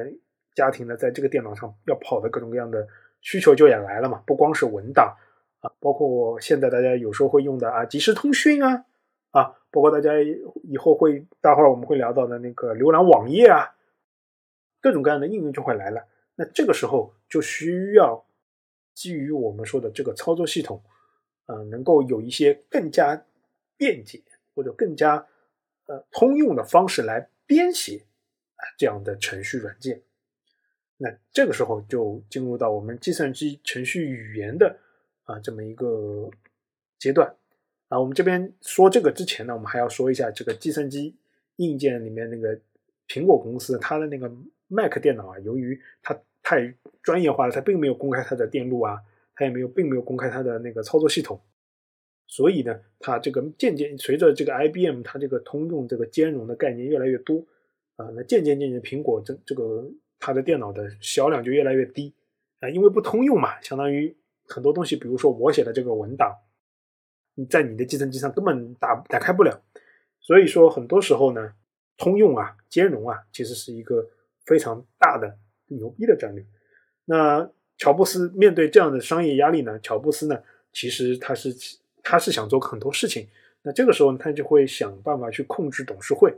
[0.54, 2.88] 家庭呢，在这个电脑上要跑的各种各样的
[3.20, 5.14] 需求就也来了嘛，不光是文档
[5.60, 8.86] 啊，包括现在大家有时候会用的啊，即时通讯啊，
[9.32, 10.12] 啊，包括大家
[10.62, 13.74] 以后会，待会儿我们会聊到的那个浏览网页啊，
[14.82, 16.06] 各种各样的应用就会来了。
[16.34, 18.22] 那这个时候就需要
[18.92, 20.82] 基于我们说的这个操作系统，
[21.46, 23.24] 呃，能够有一些更加
[23.78, 24.20] 便捷
[24.54, 25.26] 或者更加
[25.86, 27.30] 呃通用的方式来。
[27.44, 28.06] 编写
[28.54, 30.00] 啊这样的程序软件，
[30.96, 34.78] 那这个时候就进入到我们计算机程序语言的
[35.24, 36.30] 啊这么一个
[36.98, 37.36] 阶段
[37.88, 38.00] 啊。
[38.00, 41.14] 我们这边说这个之前呢，我们还要说一下这个计算机
[41.56, 42.58] 硬件里面那个
[43.06, 44.32] 苹果公司它的那个
[44.72, 49.00] Mac 电脑啊，由于它太专业化了，它并没有公开它的电路啊，
[49.34, 51.40] 它也没有并没有公开它的那个操作系统。
[52.26, 57.44] 所以呢，它这个渐渐随着这个 IBM 它这个通用这个兼容的概念越来越多
[57.96, 59.84] 啊，那渐渐渐渐苹果这这个
[60.18, 62.14] 它的电脑的销量就越来越低
[62.60, 64.16] 啊，因为不通用嘛，相当于
[64.48, 66.34] 很多东西，比如说我写的这个文档，
[67.34, 69.62] 你在你的计算机上根本打打开不了，
[70.20, 71.52] 所以说很多时候呢，
[71.98, 74.08] 通用啊兼容啊其实是一个
[74.46, 75.36] 非常大的
[75.68, 76.44] 牛逼的战略。
[77.04, 81.54] 那乔布斯面对这样的商业压力呢，乔布斯呢其实他是。
[82.04, 83.28] 他是想做很多事情，
[83.62, 86.34] 那这个时候呢他就会想办法去控制董事会。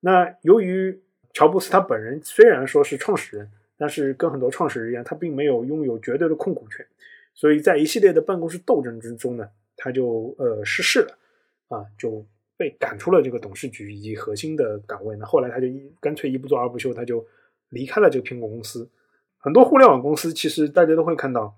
[0.00, 1.00] 那由于
[1.32, 6.86] 乔布斯他本人虽然说是创始人，但是跟很多创始人一样，他并没有拥有绝对的控股权，
[7.32, 11.18] 所以在一系列的办公室斗争之中呢，他就呃失势了，
[11.68, 12.22] 啊，就
[12.58, 15.16] 被赶出了这个董事局以及核心的岗位。
[15.16, 17.26] 那后来他就一干脆一不做二不休，他就
[17.68, 18.88] 离开了这个苹果公司。
[19.38, 21.56] 很多互联网公司其实大家都会看到。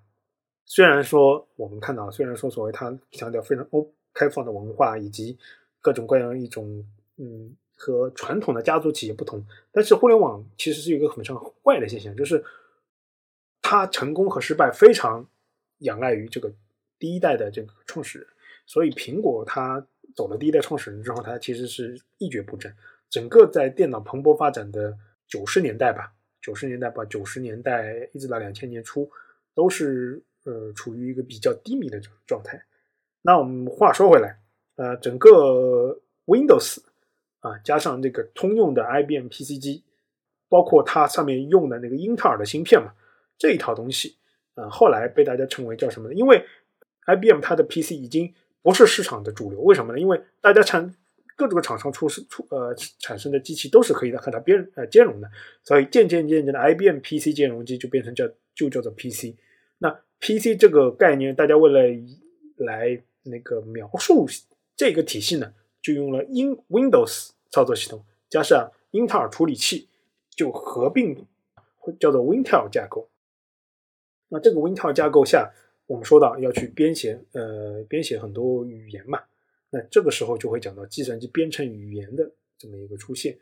[0.71, 5.39] 虽然说我们看到，虽然说所谓它强调非常欧开放的文化以及
[5.81, 6.85] 各种各样一种
[7.17, 9.43] 嗯和传统的家族企业不同，
[9.73, 12.45] 但是互联网其实是一个很常坏的现象，就是
[13.63, 15.27] 它成功和失败非常
[15.79, 16.53] 仰赖于这个
[16.99, 18.29] 第一代的这个创始人。
[18.67, 22.71] 所以苹果它走了第一代创始人之后，它其实是一蹶不振。
[23.09, 29.09] 整个在电脑蓬勃发展的九十年代吧，九十年代吧，九十年代一直到两千年初
[29.55, 30.23] 都是。
[30.45, 32.65] 呃，处于一个比较低迷的状态。
[33.21, 34.39] 那我们话说回来，
[34.77, 36.79] 呃，整个 Windows
[37.41, 39.85] 啊，加上这个通用的 IBM PC 机，
[40.49, 42.95] 包括它上面用的那个英特尔的芯片嘛，
[43.37, 44.17] 这一套东西，
[44.55, 46.15] 呃，后来被大家称为叫什么呢？
[46.15, 46.43] 因为
[47.05, 49.99] IBM 它的 PC 已经不是市场的主流，为什么呢？
[49.99, 50.95] 因为大家产
[51.39, 55.31] 各种厂商出出呃产生的机器都是可以的和它边呃兼容的，
[55.63, 59.37] 所以渐渐渐渐的 IBM PC 兼容机就变成叫就叫做 PC。
[59.79, 61.81] 那 PC 这个概念，大家为了
[62.57, 64.27] 来那个描述
[64.75, 69.89] 这个体系呢，就用了英 Windows 操作系统加上英特尔处理器，
[70.35, 71.25] 就合并
[72.01, 73.09] 叫做 Wintel 架构。
[74.31, 75.53] 那这个 Wintel 架构下，
[75.87, 79.23] 我们说到要去编写呃编写很多语言嘛，
[79.71, 83.39] 那这个时候就会讲到计算机编程语言的这么一个出现。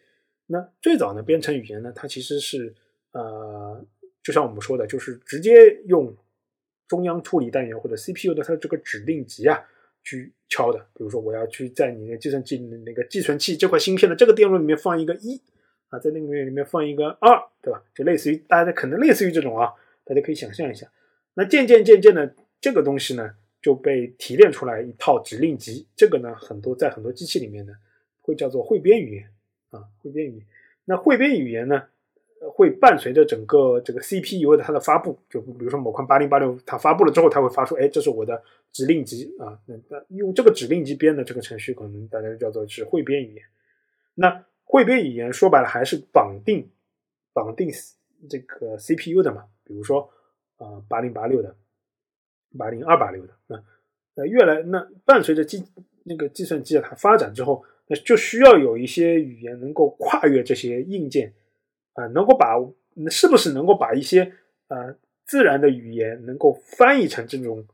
[0.46, 2.74] 那最早呢，编程语言呢，它其实是
[3.12, 3.84] 呃，
[4.22, 5.52] 就像我们说的，就是直接
[5.86, 6.16] 用。
[6.88, 9.60] 中央处理单元或者 CPU 的它这个指令集啊，
[10.04, 10.78] 去敲的。
[10.94, 15.42] 比如说，我要去在你的计算机那个计算器这块芯片的这个电路里面放一个一
[15.88, 17.82] 啊，在那个里面放一个二，对吧？
[17.92, 19.72] 就类似于大家可能类似于这种啊，
[20.04, 20.88] 大家可以想象一下。
[21.34, 23.34] 那渐渐渐渐的，这个东西呢
[23.66, 27.72] 就被提炼出来一套指令集，这个呢很多在很多机器里面呢
[28.20, 29.28] 会叫做汇编语言
[29.70, 30.46] 啊，汇编语言。
[30.84, 31.82] 那汇编语言呢？
[32.52, 39.58] 会伴随着整个这个 CPU 的它的发布，就比如说某款八零八六它发布了之后，它会发出，哎，这是我的指令集啊。
[39.66, 43.44] 那那用这个指令集编的这个程序，可能大家叫做是汇编语言。
[44.14, 46.70] 那汇编语言说白了还是绑定
[47.32, 47.68] 绑定
[48.28, 49.46] 这个 CPU 的嘛？
[49.64, 50.08] 比如说
[50.58, 51.56] 啊八零八六的，
[52.56, 53.34] 八零二八六的。
[53.46, 53.62] 那
[54.14, 55.64] 那越来那伴随着计
[56.04, 61.32] 那个计算机的它发展之后，那就需要有一些语言能够跨越这些硬件。
[61.98, 62.54] 啊，能够把
[62.92, 64.30] 那是不是能够把一些
[64.68, 67.64] 呃自然的语言能够翻译成这种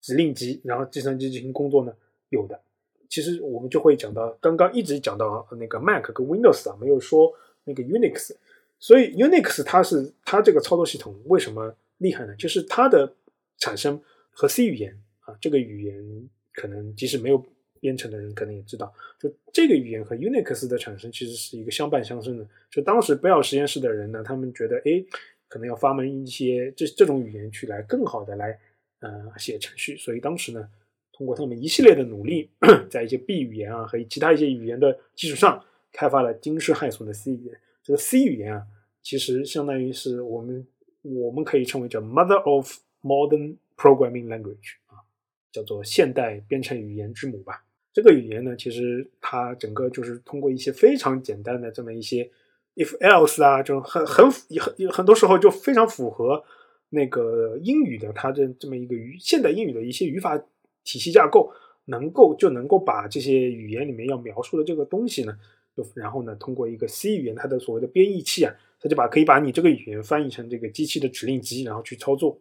[0.00, 1.92] 指令集，然后计算机进行工作呢？
[2.28, 2.60] 有的，
[3.08, 7.32] 其实我们就会讲到刚刚一直讲到那个 Mac 跟 Windows 啊，没有说
[7.64, 8.36] 那个 Unix。
[8.78, 12.36] 所以 Unix 它是它这个操作系统为什么厉害呢？
[12.36, 13.14] 就是它的
[13.58, 14.00] 产生
[14.36, 17.44] 和 C 语言啊，这个语言可能即使没有。
[17.78, 22.48] 编程的人可能也知道，就这个语言和 Unix 的产生其实是一个相伴相生的。
[22.70, 25.04] 就当时贝尔实验室的人呢，他们觉得，哎，
[25.46, 28.58] 可能要发明一些这这种语言去来更好的来
[29.00, 29.94] 呃写程序。
[29.98, 30.68] 所以当时呢，
[31.12, 32.48] 通过他们一系列的努力，
[32.88, 37.60] 在一些 B 语言啊和其他一些语言的基础上，开发了惊世骇俗的 C 语言。
[37.84, 38.66] 这个 C 语言啊，
[39.02, 40.66] 其实相当于是我们
[41.02, 45.04] 我们可以称为叫 Mother of Modern Programming Language 啊，
[45.52, 47.64] 叫做现代编程语言之母吧。
[47.92, 52.30] 这个语言呢，其实它整个就是通过一些非常简单的这么一些
[52.74, 56.44] if else 啊，就很很很很多时候就非常符合
[56.90, 60.36] 那个英语的它的这么一个语现代英语的一些语法
[60.84, 61.50] 体系架构，
[61.86, 65.34] 能够就能够把这些语言里面要描述的这个东西呢，
[65.74, 72.38] 就然后呢通过一个 C 语言它的所谓的编译器啊，它就把可以把你这个语言翻译成这个机器的指令集，然后去操作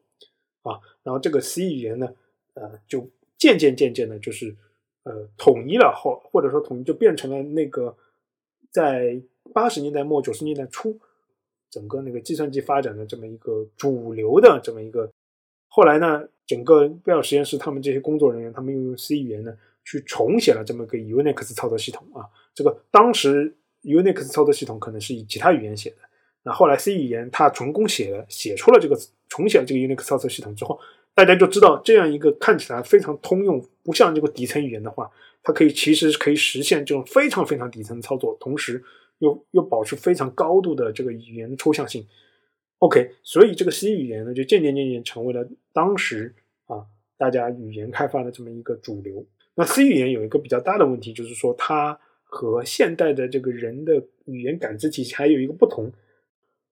[0.69, 2.13] 啊，然后这个 C 语言呢，
[2.55, 4.55] 呃，就渐渐渐渐的，就是。
[5.07, 7.95] 呃，统一了后，或者说统一就变成了那个
[8.71, 9.21] 在
[9.53, 10.99] 八十年代末九十年代初，
[11.69, 15.07] 整个那个计算机发展的这么一个主流的这么一个。
[15.67, 22.25] 后来呢，整个贝尔实验室他们这些工作人员，他们又用 C 语言呢去重写了这么个 Unix 操作系统啊。
[22.55, 25.97] 这个当时 Unix 操作系统可能是以其他语言写的，
[26.41, 28.99] 那后来 C 语言它成功写了写出了这个
[29.29, 30.79] 重写了这个 Unix 操作系统之后。
[31.13, 35.09] 大家就知道，这样一个看起来非常通用、不像这个底层语言的话，
[35.41, 38.83] 它可以其实可以实现这种非常非常底层操作，同时
[39.19, 42.05] 又又保持非常高度的这个语言抽象性。
[42.79, 46.35] OK，所以这个 C 语言呢，就渐渐渐渐成为了当时
[46.65, 46.83] 啊
[47.17, 49.25] 大家语言开发的这么一个主流。
[49.55, 55.93] 那 C 语言有一个比较大的问题，就是说它和现代的这个人的语言感知体系还有一个不同，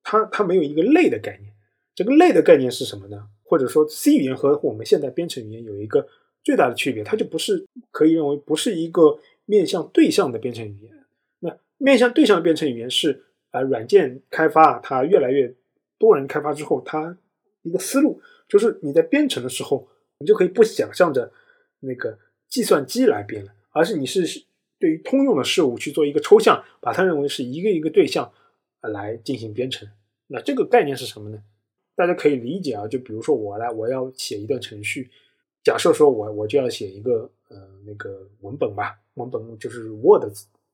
[0.03, 1.52] 它它没有一个类的概念。
[1.95, 3.27] 这个类的概念是什么呢？
[3.43, 6.07] 或者说，C 语言和我们现在编程语言有一个
[6.43, 11.05] 最大的区别，它就不是可以认为不是一个面向对象的编程语言。
[11.39, 15.53] 那面向对象的编程语言是啊，软件开发它越来越
[15.99, 17.15] 多人开发之后，它
[17.61, 21.31] 一个思路就是你在编程的时候，你就可以不想象着
[21.81, 24.45] 那个计算机来编了，而是你是
[24.79, 28.33] 对于通用的事物去做一个抽象，把它认为是一个一个对象
[28.81, 29.87] 来进行编程。
[30.27, 31.43] 那这个概念是什么呢？
[31.95, 35.11] 大家可以理解啊，就比如说我来，我要写一段程序，
[35.63, 40.23] 假设说我我就要写一个呃那个文本吧，文本就是 Word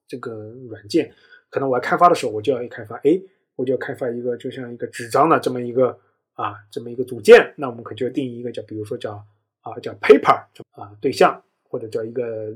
[0.07, 0.33] 这个
[0.69, 1.13] 软件，
[1.49, 3.21] 可能我要开发的时候，我就要开发，哎，
[3.57, 5.99] 我就要开发一个就像一个纸张的这么一个
[6.35, 9.21] 啊这么一个组件，那我们可就要定义一个叫，比如说叫
[9.59, 12.55] 啊叫 paper 啊对象，或者叫一个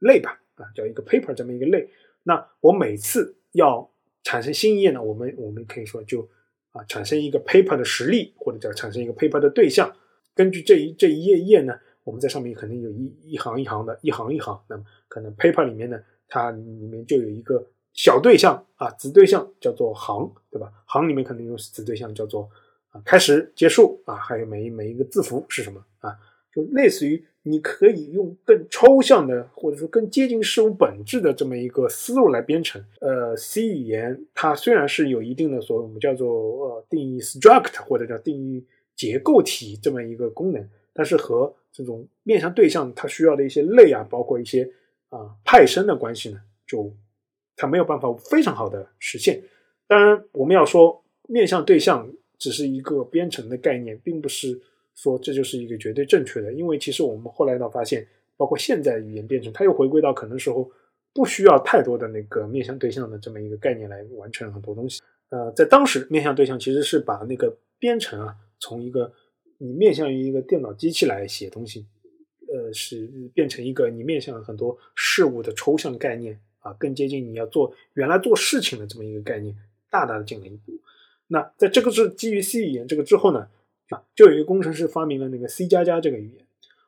[0.00, 1.88] 类吧啊叫一个 paper 这么一个类，
[2.24, 3.88] 那我每次要
[4.24, 6.28] 产生新一页呢，我们我们可以说就。
[6.72, 9.94] 啊，产生一个 paper 的实例，或者叫产生一个 paper 的对象。
[10.34, 14.60] 根据这一这一页页呢，我们在上面肯定有一一行一行的，一行一行。
[14.68, 20.72] 那么可能 paper 里面呢，它里面就有一个小对象啊，子对象叫做行，对吧？
[20.86, 22.48] 行里面可能有子对象叫做
[22.90, 26.16] 啊，开始、结束啊，还有每一每一个字符是什么啊？
[26.54, 27.24] 就类似于。
[27.42, 32.84] 你可以用更抽象的，或者说更接近事物本质的这么一个思路来编程。
[33.00, 38.62] 呃，C 语言它虽然是有一定的所谓我们叫做呃定义 struct 或者叫定义
[38.94, 44.70] 结构体这么一个功能，但是和这种面向对象它需要的一些类啊，包括一些
[45.08, 46.94] 啊派生的关系呢，就
[47.56, 49.42] 它没有办法非常好的实现。
[49.86, 54.60] 当然，我们要说面向对象只是一个编程的概念，并不是。
[55.02, 60.70] 说这就是一个绝对正确的，因为其实我们后来呢发现，包括现在语言编程，它又回归到可能时候
[61.14, 65.00] 不需要太多的那个面向对象的这么一个概念来完成很多东西。
[65.30, 69.10] 呃，在当时，面向对象其实是把那个编程啊，从一个
[69.56, 71.86] 你面向于一个电脑机器来写东西，
[72.52, 79.56] 呃，是变成一个你面向很多事物的抽象概念啊，更接近你要做原来做事情的这么一个概念，
[79.90, 80.72] 大大的进了一步。
[81.28, 83.48] 那在这个是基于 C 语言这个之后呢，
[83.90, 86.44] 啊，就有一个工程师发明了那个 C 加加这个语言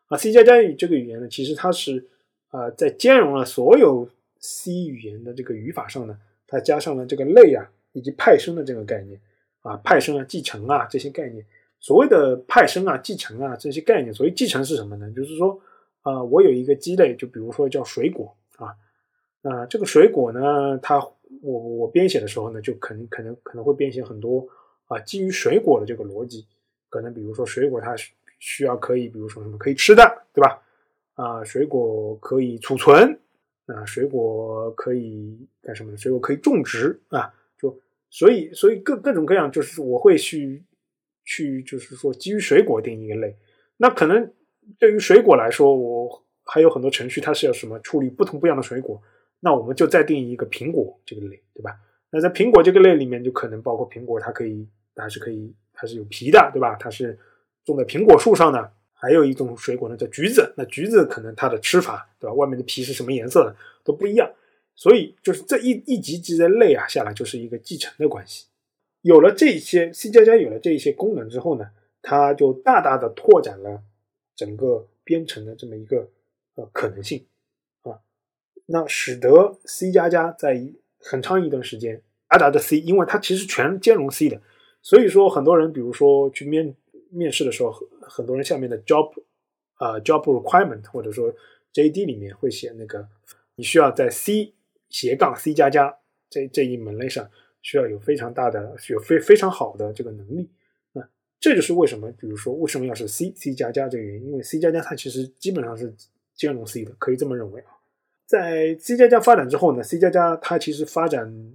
[0.07, 2.09] 啊，C 加加语这个语言呢，其实它是
[2.49, 9.21] 啊，在兼容了所有 C 语言的这个语法上呢，它加上了这个类啊以及派生的这个概念
[9.61, 11.45] 啊，派生啊、继承啊这些概念。
[11.79, 15.11] 所谓的派生啊、继承啊这些概念，所谓继承是什么呢？
[15.15, 15.61] 就是说
[16.01, 18.75] 啊，我有一个鸡类，就比如说叫水果啊，
[19.43, 21.07] 那这个水果呢，它。
[21.41, 24.47] 我我编写的时候呢，就可能可能可能会编写很多
[24.87, 26.47] 啊，基于水果的这个逻辑，
[26.93, 27.97] 可能比如说水果它
[28.39, 30.63] 需要可以，比如说什么可以吃的，对吧？
[31.15, 33.19] 啊，水果可以储存，
[33.65, 35.97] 啊，水果可以干什么？
[35.97, 37.81] 水果可以种植啊，就
[38.11, 40.63] 所以所以各各种各样，就是我会去
[41.25, 43.35] 去就是说基于水果定义一个类。
[43.79, 44.31] 那可能
[44.79, 49.01] 对于水果来说，我还有很多程序，它是要什么处理不同不一样的水果。
[49.41, 51.81] 那我们就再定义一个苹果这个类，对吧？
[52.11, 56.77] 那在苹果这个类里面，就可能包括苹果，它可以，它是可以，它是有皮的，对吧？
[56.77, 57.19] 它是
[57.65, 58.73] 种在苹果树上的。
[58.95, 60.55] 还有一种水果呢，叫橘子。
[60.57, 62.35] 那橘子可能它的吃法，对吧？
[62.35, 64.33] 外面的皮是什么颜色的都不一样。
[64.77, 68.47] 所以就是这一一级级的类啊下来，就是一个继承的关系。
[69.01, 71.71] 有了这些 C 加加有了这些功能之后呢，
[72.01, 73.83] 它就大大的拓展了
[74.37, 76.09] 整个编程的这么一个
[76.55, 77.27] 呃可能性
[77.83, 77.99] 啊。
[78.67, 80.63] 那使得 C 加加在
[81.01, 84.41] 很长一段时间，阿达的 C，因为它其实全兼容 C 的，
[84.83, 86.75] 所以说很多人，比如说去面
[87.11, 87.73] 面试的时候，
[88.03, 89.13] 很多人下面的 job
[89.75, 91.33] 啊 job requirement 或者说
[91.73, 93.09] JD 里面会写那个，
[93.55, 94.53] 你需要在 C
[94.89, 95.97] 斜杠 C 加加
[96.29, 97.31] 这这一门类上
[97.63, 100.51] 需要有非常大的有非非常好的这个能力。
[100.93, 101.09] 那
[101.39, 105.95] 这就是为什么，比如说为什么要是 C C 加加这个原因，因为 C 加加它其实基本上是
[106.35, 107.71] 兼容 C 的，可以这么认为啊。
[108.27, 111.53] 在 C 加加发展之后呢，C 加加它其实发展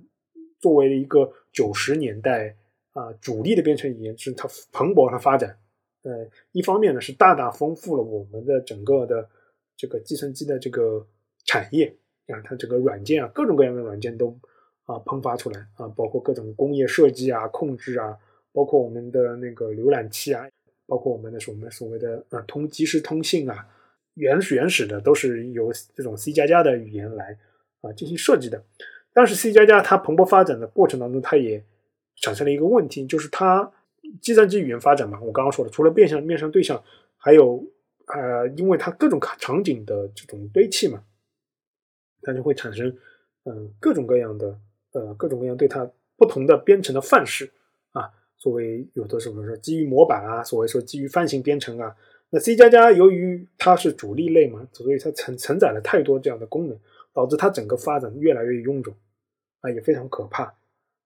[0.60, 2.56] 作为一个九十年代
[2.98, 5.58] 啊主力的编程语言，是它蓬勃的发展。
[6.02, 9.30] 呃，一方面呢是大大丰富了我们的整个的
[9.76, 11.06] 这个计算机的这个
[11.46, 11.96] 产业
[12.28, 14.36] 啊，它整个软件啊，各种各样的软件都
[14.86, 18.18] 啊喷发出来啊，包括各种工业设计啊、控制啊，
[18.52, 20.48] 包括我们的那个浏览器啊，
[20.88, 23.68] 包括我们的什么所谓的啊通即时通信啊。
[24.14, 27.38] 原始原始的都是由这种 C 加加的语言来
[27.82, 28.64] 啊进行设计的，
[29.14, 31.64] 但是 C 加加它蓬勃发展的过程当中，它也
[32.22, 33.72] 产生了一个问题，就是它
[34.22, 36.82] 计算机语言发展嘛，我刚刚说的，除了面向面向对象，
[37.18, 37.66] 还有
[38.08, 41.04] 呃，因为它各种场景的这种堆砌嘛，
[42.22, 42.96] 它就会产生
[43.44, 44.60] 嗯各种各样的
[44.94, 47.52] 呃各种各样对它不同的编程的范式
[47.92, 51.96] 啊，作为有的时候说基于模板啊，所谓说基于泛型编程啊。
[52.30, 56.78] 那 C 加加由于它是主力类嘛，所以它承承载了太多这样的功能，
[57.14, 58.94] 导致它整个发展越来越臃肿，
[59.62, 60.54] 啊，也非常可怕。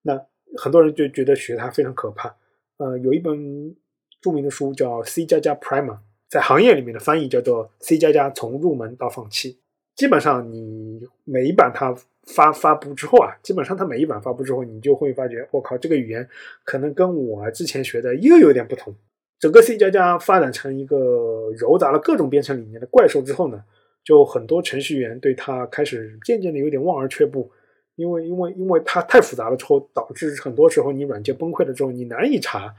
[0.02, 0.26] 那
[0.56, 2.34] 很多人就觉得学它非常可怕。
[2.78, 3.74] 呃，有一本
[4.20, 5.94] 著名的书叫《C 加加 Primer》，
[6.28, 9.52] 在行业里面的翻译叫做《C 加加从入门到放弃》。
[9.94, 11.94] 基本上你每一版它
[12.26, 16.26] 发发布之后啊，基本上它每一版发布之后，你就会发觉，我靠，这个语言
[16.64, 18.94] 可能跟我之前学的又有点不同。
[19.38, 23.62] 整个 C 加加发展成一个糅杂了各种编程理念的怪兽之后呢，
[24.02, 27.50] 就很多程序员对它开始渐渐的有点望而却步，
[27.96, 32.74] 因为因为因为它太复杂了之后，导致很多时候你软件崩溃了之后，你难以查，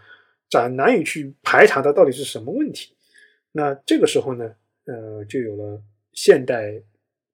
[0.51, 2.95] 难难以去排查它到底是什么问题。
[3.51, 4.55] 那这个时候呢，
[4.85, 5.81] 呃，就有了
[6.13, 6.81] 现代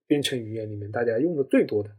[0.05, 1.89] 编程语言里面大家用的最多的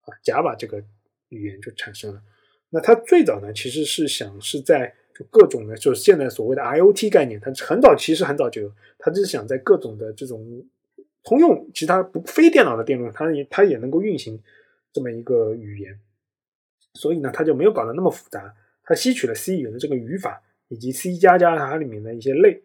[0.00, 0.82] 啊，Java 这个
[1.28, 2.22] 语言就产生了。
[2.70, 10.64] 那它最早呢，其实是想是在就各种的，就是现在所谓的 IOT 概念，它很早其实很早就有，它就是想在各种的这种
[11.24, 14.40] 通用其他不非电脑的电路，它也它也能够运行
[14.92, 15.98] 这么一个语言，
[16.94, 22.62] 所以呢，它就没有搞得那么复杂，它吸取了 C 语言的这个语法以及 C 加加它里面的一些类，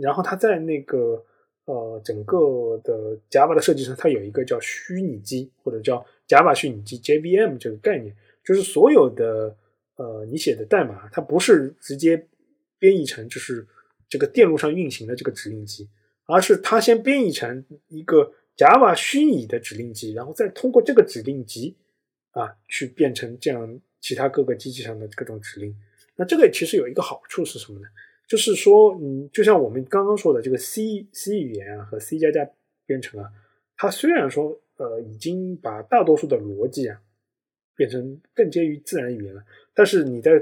[0.00, 1.24] 然后它在那个
[1.64, 8.14] 呃整个的 Java 的设计上，它有一个叫虚拟机或者叫 Java 虚拟机 JVM 这个概念，
[8.44, 9.56] 就是所有的。
[10.00, 12.28] 呃，你写的代码它不是直接
[12.78, 13.66] 编译成就是
[14.08, 15.88] 这个电路上运行的这个指令集，
[16.26, 21.76] 而是它先编译成一个 Java 虚拟的指令集，然后再通过这个指令集
[22.32, 25.74] 啊去变成这样其他各个机器上的各种指令。
[26.16, 27.86] 那这个其实有一个好处是什么呢？
[28.26, 32.50] 就是说，嗯，就像我们刚刚说的这个 C C 语言啊和 C 加加
[32.84, 33.30] 编程啊，
[33.76, 37.00] 它虽然说呃已经把大多数的逻辑啊
[37.76, 39.42] 变成更接于自然语言了。
[39.72, 40.32] 但是你在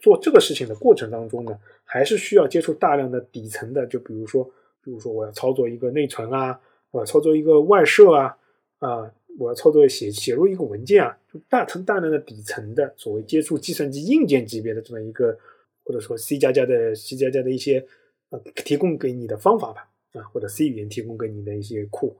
[0.00, 4.44] 做这个事情的过程当中呢，还是需要接触大量的底层的，就比如说，
[4.82, 6.60] 比如说我要操作一个内存啊，
[6.90, 8.36] 我要操作一个外设啊，
[8.78, 15.38] 啊，我要操作写写入一个文件啊，就大层大量的底层的所谓接触计算机硬件级别的这么一个，
[15.84, 17.86] 或者说 C 加加的 C 加加的一些
[18.30, 22.16] 呃提供给你的方法吧，啊，或者 C 语言提供给你的一些库。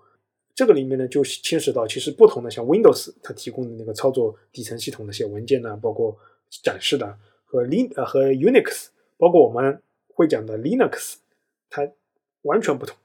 [0.54, 6.16] 这个里面呢，就牵涉到其实不同的，像 Windows 它提供的那个操作底层系统的一些文件呢，包括
[6.62, 9.82] 展示的和 Lin 呃和 Unix，包括我们
[10.14, 11.14] 会讲的 Linux，
[11.70, 11.90] 它
[12.42, 12.96] 完全不同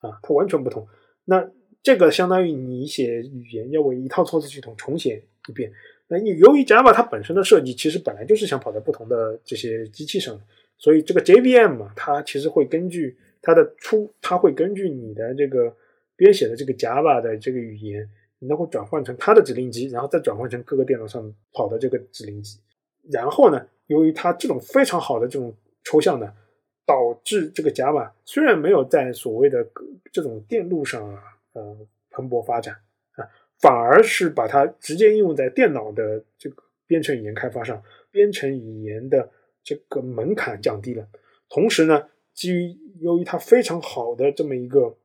[0.00, 0.86] 啊，它完全不同。
[1.26, 1.50] 那
[1.82, 5.70] 这个相当于你写语言要为一套操作系统重写一遍。
[6.08, 10.40] 那你由于 Java 它本身的设计其实本来就是想跑在不同的这些机器上，
[10.78, 15.76] 所以这个 JVM 嘛，它其实会根据它的出，它会根据你的这个。
[16.18, 18.08] 编写的这个 Java 的这个语言，
[18.38, 22.58] 你能够转换成它的指令集，然后再转换成各个电脑上跑的这个指令集。
[23.10, 25.54] 然后呢，由于它这种非常好的这种
[25.84, 26.32] 抽象呢，
[27.26, 29.66] 导致这个 Java 虽然没有在所谓的
[30.12, 31.20] 这种电路上啊，
[31.54, 31.76] 呃，
[32.10, 32.76] 蓬勃发展
[33.16, 33.26] 啊，
[33.58, 39.28] 反而是把它直接应用在电脑的这个编程语言开发上，编程语言的
[39.64, 41.04] 这个门槛降低了。
[41.48, 44.96] 同时呢，基于由于它非常好的这么一个。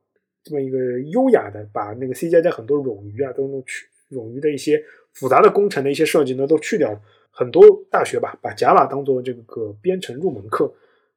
[0.44, 7.00] 这么一个优雅的，把那个 C 加加很多冗余啊，都能去冗余的一些复杂的工程的一些设计呢，都去掉了。
[7.30, 10.74] 很多大学吧，把 Java 当做这个编程入门课。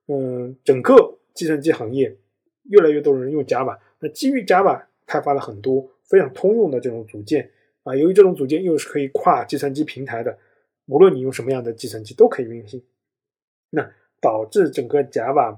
[0.08, 2.16] 嗯，整个计算机行业
[2.64, 7.52] 越来越多人用 Java，那基于 Java 开发了很多非常通用的这种组件
[7.84, 7.96] 啊。
[7.96, 10.38] 由于这种组件又是可以跨计算机平台的，
[10.86, 12.84] 无论你用什么样的计算机都可以运行。
[13.72, 13.92] 那
[14.22, 15.58] 导致整个 Java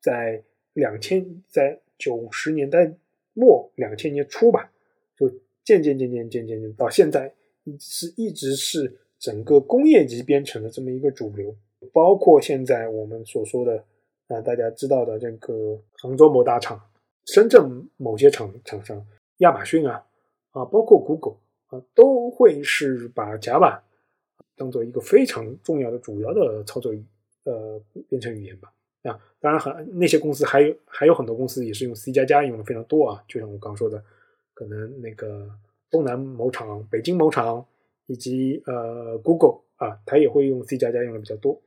[0.00, 2.94] 在两千在九十年代
[3.32, 4.72] 末、两千年初吧，
[5.16, 5.28] 就
[5.64, 7.32] 渐渐、渐渐、渐渐渐到现在，
[7.78, 11.56] 是一直是整个工业级编程的这么一个主流。
[11.92, 13.84] 包括现在我们所说的
[14.28, 16.80] 啊，大家知道的这个杭州某大厂、
[17.26, 19.04] 深圳某些厂厂商、
[19.38, 20.04] 亚马逊啊
[20.50, 21.36] 啊，包括 Google
[21.68, 23.80] 啊，都会是把 Java
[24.56, 27.04] 当做一个非常重要的主要的操作语
[27.44, 28.72] 呃编程语言吧。
[29.02, 33.24] 啊，当然，很那些公司还有还有很多公司也是用 C 加加用的非常多啊。
[33.28, 34.02] 就像我刚说的，
[34.52, 35.48] 可能那个
[35.88, 37.64] 东南某厂、北京某厂
[38.06, 41.58] 以及呃 Google 啊，它也会用 C 加加用的比较多。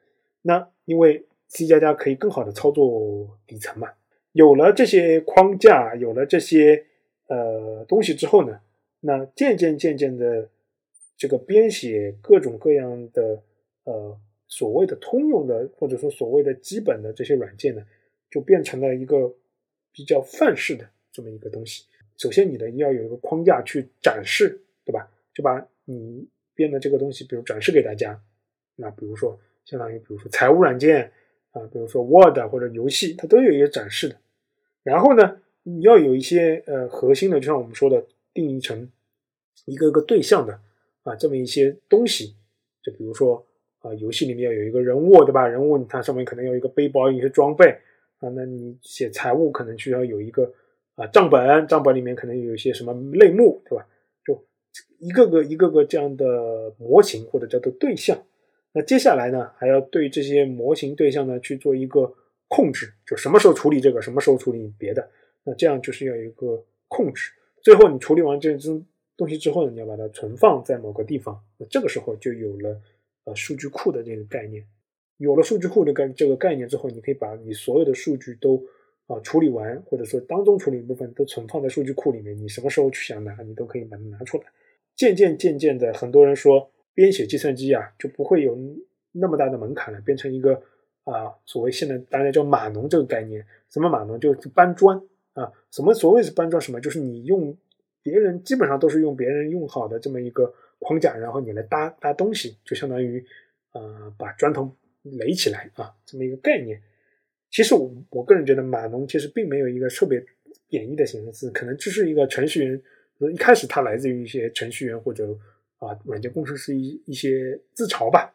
[0.41, 3.89] 那因为 C 加加可以更好的操作底层嘛，
[4.31, 6.85] 有了这些框架，有了这些
[7.27, 8.61] 呃东西之后呢，
[9.01, 10.49] 那渐渐渐渐的，
[11.17, 13.43] 这个编写各种各样的
[13.83, 14.19] 呃。
[14.53, 17.81] 所谓的通用的，或者说所谓的基本的这些软件呢，
[18.29, 19.33] 就变成了一个
[19.93, 21.85] 比较范式的这么一个东西。
[22.17, 25.09] 首先，你的要有一个框架去展示，对吧？
[25.33, 28.21] 就把你编的这个东西，比如展示给大家。
[28.75, 31.11] 那比如说，相当于比如说财务软件
[31.51, 34.15] 啊，比如说 Word 或者游戏，它都有一个展示的。
[34.83, 38.89] 然后呢，你要有一些呃核心的，就像我们说的，定义成
[39.65, 40.59] 一个个对象的
[41.03, 42.35] 啊，这么一些东西。
[42.83, 43.45] 就比如说。
[43.83, 45.47] 啊，游戏里面要有一个人物，对吧？
[45.47, 47.65] 人物它上面可能有一个背包，一些装备
[48.19, 48.29] 啊。
[48.29, 50.53] 那你写财务可能需要有一个
[50.93, 53.87] 啊账本，账本里面可能有一些什么类目，对吧？
[54.23, 54.39] 就
[54.99, 58.15] 一个个一个个这样的模型或者叫做对象。
[58.73, 62.13] 那接下来呢，还要对这些模型对象呢去做一个
[62.47, 65.09] 控制，就什么时候处理这个，什么时候处理别的。
[65.43, 67.31] 那这样就是要有一个控制。
[67.61, 68.69] 最后你处理完这这
[69.17, 71.39] 东西之后呢，你要把它存放在某个地方。
[71.57, 72.81] 那这个时候就有了。
[73.23, 74.65] 呃，数据库的这个概念，
[75.17, 78.59] 有了数据库的概这个概念之后，你可以把你所有的数据都
[79.05, 82.35] 啊处理完，或者说当中处理一部分都存放在数据库里面。
[82.35, 84.45] 你什么时候去想拿，你都可以把它拿出来。
[84.95, 88.57] 渐渐渐渐的，很多人说编写计算机啊就不会有
[89.11, 90.61] 那么大的门槛了，变成一个
[91.03, 93.45] 啊所谓现在大家叫码农这个概念。
[93.69, 94.19] 什么码农？
[94.19, 95.01] 就是搬砖
[95.33, 95.51] 啊。
[95.71, 96.61] 什么所谓是搬砖？
[96.61, 96.79] 什么？
[96.79, 97.57] 就是你用
[98.01, 100.53] 别人基本上都是用别人用好的这么一个。
[100.83, 103.23] 框架，然后你来搭搭东西，就相当于，
[103.71, 106.81] 呃，把砖头垒起来啊，这么一个概念。
[107.51, 110.25] 其实我我个人觉得，码农其实并没有一个特别
[110.67, 112.81] 贬义的形容词，可能就是一个程序员。
[113.31, 115.37] 一开始它来自于一些程序员或者
[115.81, 118.33] 啊软件工程师一一些自嘲吧。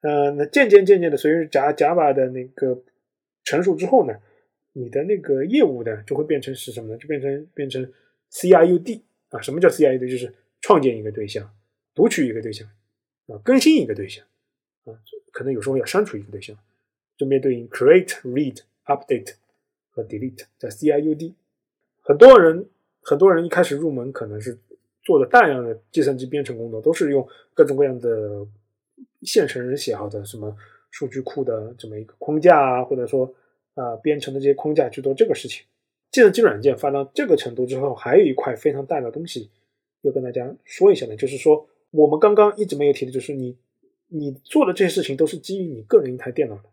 [0.00, 2.82] 呃，那渐渐渐渐的，随着 Java 的那个
[3.44, 4.14] 成熟之后呢，
[4.72, 6.98] 你的那个业务呢就会变成是什么呢？
[6.98, 7.92] 就变成变成
[8.32, 9.40] CRUD 啊？
[9.40, 10.10] 什么叫 CRUD？
[10.10, 11.48] 就是创建一个对象。
[11.94, 12.66] 读取一个对象，
[13.26, 14.24] 啊，更新一个对象，
[14.86, 14.96] 啊，
[15.30, 16.56] 可能有时候要删除一个对象，
[17.18, 19.34] 就面对应 create、read、update
[19.90, 21.34] 和 delete 在 CRUD。
[22.00, 22.66] 很多人
[23.02, 24.58] 很多人一开始入门可能是
[25.02, 28.46] 做了大量的计算机编程工作，都是用各种各样的
[29.22, 30.56] 现成人写好的什么
[30.90, 33.32] 数据库的这么一个框架啊，或者说
[33.74, 35.64] 啊编程的这些框架去做这个事情。
[36.10, 39.50] 计算机软件发展到这个程度之后，还有一块非常大的东西
[40.02, 43.56] 要跟大家说一下呢，就是说我们刚刚一直没有提的，就是你
[44.08, 46.64] 你做的这些事情都是基于你个人一台电脑的。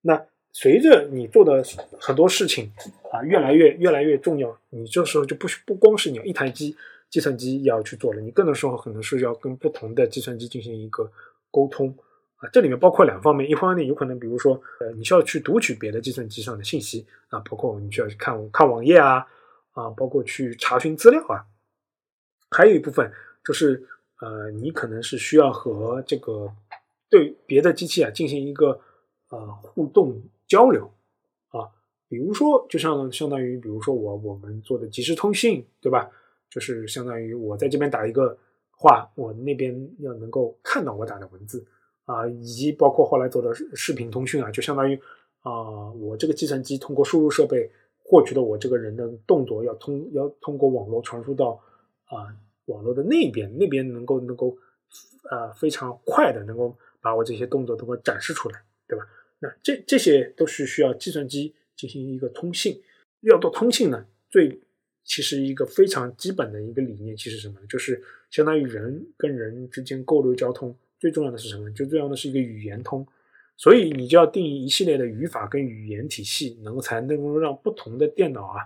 [0.00, 1.62] 那随着你做的
[2.00, 2.72] 很多事情
[3.12, 6.74] 啊越来越越来越重要，你这时候就不不光是你要一台机
[7.10, 11.10] 计算机要去做了，你更多时候可能是要跟不同的计算机进行一个
[11.50, 11.96] 沟通。
[12.36, 19.26] 啊，这里面包括两方面，一方面有可能，比如说，呃，你需要去读取别的计算机上的信息啊，包括你需要去看看网页啊，
[19.72, 21.44] 啊，包括去查询资料啊，
[22.50, 23.10] 还有一部分
[23.44, 23.84] 就是，
[24.20, 26.54] 呃，你可能是需要和这个
[27.10, 28.80] 对别的机器啊进行一个
[29.30, 30.88] 呃互动交流
[31.48, 31.66] 啊，
[32.08, 36.08] 比如说，就像相当于，比如说我我们做的即时通信，对吧？
[36.50, 38.36] 就是相当于我在这边打一个
[38.70, 41.64] 话，我那边要能够看到我打的文字。
[42.04, 44.98] 啊，以及包括后来做的视频通讯啊，就相当于
[45.42, 51.60] 啊，我这个计算机通过输入设备获取的我这个人的动作，要通要通过网络传输到
[52.06, 52.34] 啊
[52.64, 54.56] 网络的那边，那边能够能够
[55.24, 59.04] 啊非常快的能够把我这些动作都给展示出来，对吧？
[59.40, 62.80] 那这这些都是需要计算机进行一个通信。
[63.20, 64.58] 要做通信呢，最
[65.08, 67.66] 其实一个非常基本的一个理念，其实什么呢？
[67.66, 68.00] 就是
[68.30, 70.76] 相当于人跟人之间沟流交通。
[71.00, 71.70] 最重要的是什么？
[71.70, 73.06] 最重要的是一个语言通，
[73.56, 78.60] 所以你就要定义一系列的语法跟语言体系，能够才能够让不同的电脑啊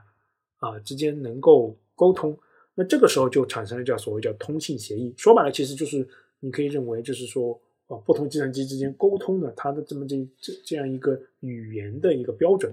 [0.56, 2.36] 啊之间能够沟通。
[2.74, 5.14] 那这个时候就产生了叫所谓叫通信协议。
[5.16, 6.08] 说白了，其实就是
[6.40, 12.72] 你可以认为就是说啊，不同计算机之间沟通的它的这么这这这样一个语言的一个标准。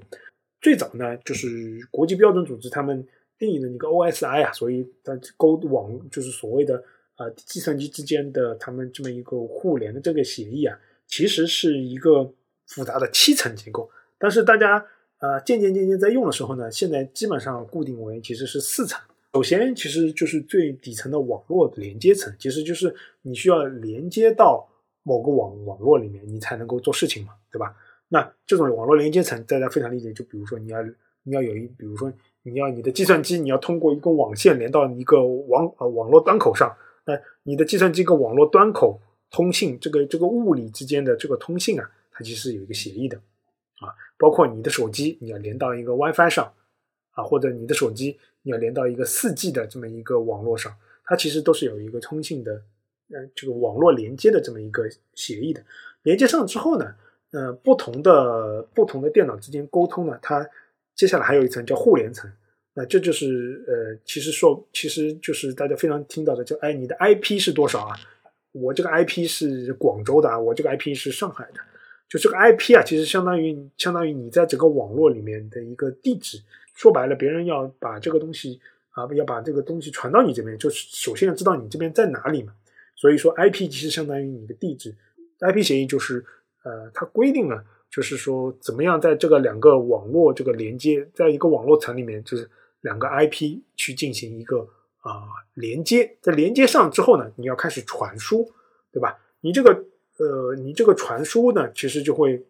[0.61, 3.05] 最早呢，就是国际标准组织他们
[3.39, 6.83] 定义的那个 OSI 啊，所以它勾网就是所谓的。
[7.19, 12.33] 呃，计算机之间的他们这么一个互联的这个协议啊，其实是一个
[12.65, 13.91] 复杂的七层结构。
[14.17, 14.85] 但是大家
[15.19, 18.97] 呃渐渐渐渐在用的时候呢，现在基本上固定为其实是四层。
[19.33, 24.69] 首先，其实就是最底层的网络连接层，其实就是你需要连接到
[25.03, 27.75] 某个网网络里面，你才能够做事情嘛，对吧？
[28.07, 30.79] 那这种网络连接层大家非常理解，就比如说你要
[31.23, 32.11] 你要有一，比如说
[32.43, 36.75] 你要你的计算机你要通过一个网线连到一个网呃网络端口上。
[37.05, 38.99] 那你的计算机跟网络端口
[39.31, 43.17] 通信，这个这个物理之间的这个通信啊，它其实有一个协议的
[43.79, 46.53] 啊，包括你的手机你要连到一个 WiFi 上
[47.11, 50.71] 啊，或者你的手机你要连到一个 4G 的这么一个网络上，
[51.03, 52.61] 它其实都是有一个通信的，
[53.11, 54.83] 呃，这个网络连接的这么一个
[55.15, 55.63] 协议的。
[56.03, 56.93] 连接上之后呢，
[57.31, 60.47] 呃，不同的不同的电脑之间沟通呢，它
[60.99, 62.29] 接下来还有一层叫互联层。
[62.73, 67.95] 那这就是呃，其实说，其实就是大家非常听到的，叫哎，你的 IP 是多少啊？
[68.51, 71.61] 我这个 IP 是广州的，我这个 IP 是上海的。
[72.09, 76.37] 就这个 IP 啊，其实相当于相当于你在整个网络里面的一个地址。
[76.75, 82.53] 说白了，别人要把这个东西啊，要把这个东西传到你这边，就是首先要知道你这边在哪里嘛。
[82.95, 84.93] 所以说，IP 其实相当于你的地址。
[85.39, 86.25] IP 协议就是
[86.63, 92.49] 呃，它规定了，就是说怎么样在这个两个网络这个连接，在一个网络层里面，就是。
[92.81, 94.65] 两个 IP 去进行一个
[95.01, 95.23] 啊
[95.53, 98.49] 连接，在连接上之后呢，你要开始传输，
[98.89, 99.19] 对吧？
[99.41, 99.83] 你这个
[100.17, 102.41] 呃，你这个传输呢，其实就会，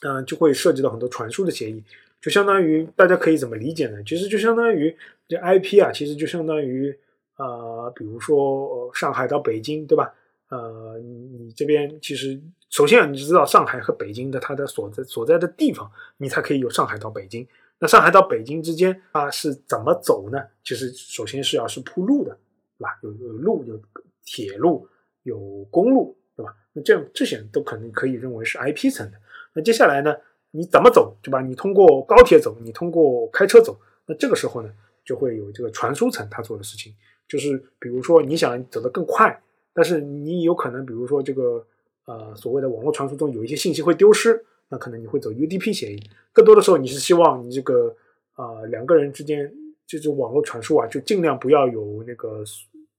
[0.00, 1.84] 嗯，就会涉及到很多传输的协议，
[2.22, 4.02] 就相当于大家可以怎么理解呢？
[4.06, 4.96] 其实就相当于
[5.28, 6.98] 这 IP 啊，其实就相当于
[7.34, 10.14] 啊，比如说上海到北京，对吧？
[10.48, 12.40] 呃，你这边其实
[12.74, 17.46] 首先你知道上海和北京的它的所在所在的地方，你才可以有上海到北京。
[17.78, 20.42] 那上海到北京之间啊是怎么走呢？
[20.64, 22.36] 其实首先是要是铺路的，
[22.76, 22.98] 对吧？
[23.02, 23.80] 有有路，有
[24.24, 24.88] 铁路，
[25.22, 26.52] 有公路，对吧？
[26.72, 29.16] 那这样这些都可能可以认为是 IP 层的。
[29.52, 30.12] 那接下来呢，
[30.50, 31.40] 你怎么走，对吧？
[31.40, 34.72] 你通过高铁走，你通过开车走，那这个时候呢，
[35.04, 36.92] 就会有这个传输层他做的事情，
[37.28, 39.40] 就是比如说你想走得更快，
[39.72, 41.64] 但是你有可能比如说这个
[42.06, 44.44] 呃所谓的网络传输中有一些信息会丢失。
[44.70, 46.02] 那可能你会走 UDP 协议，
[46.32, 47.94] 更多的时候你是希望你这个
[48.32, 49.52] 啊两个人之间
[49.86, 52.42] 这种网络传输啊，就尽量不要有那个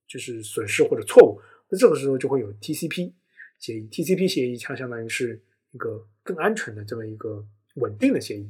[0.07, 1.41] 就是损失或者错误。
[1.67, 3.11] 那这个时候就会有 TCP
[3.57, 5.41] 协议，TCP 协议它相当于是
[5.71, 7.43] 一个更安全的这么一个
[7.77, 8.47] 稳定的协议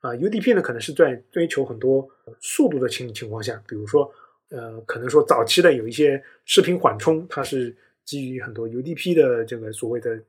[0.00, 0.12] 啊。
[0.12, 2.08] UDP 呢可能是在追求很多
[2.40, 4.10] 速度的情情况下，比如说
[4.48, 10.20] 呃可能说早期的有一些视频缓冲，它是基于很多 UDP 的这个所谓的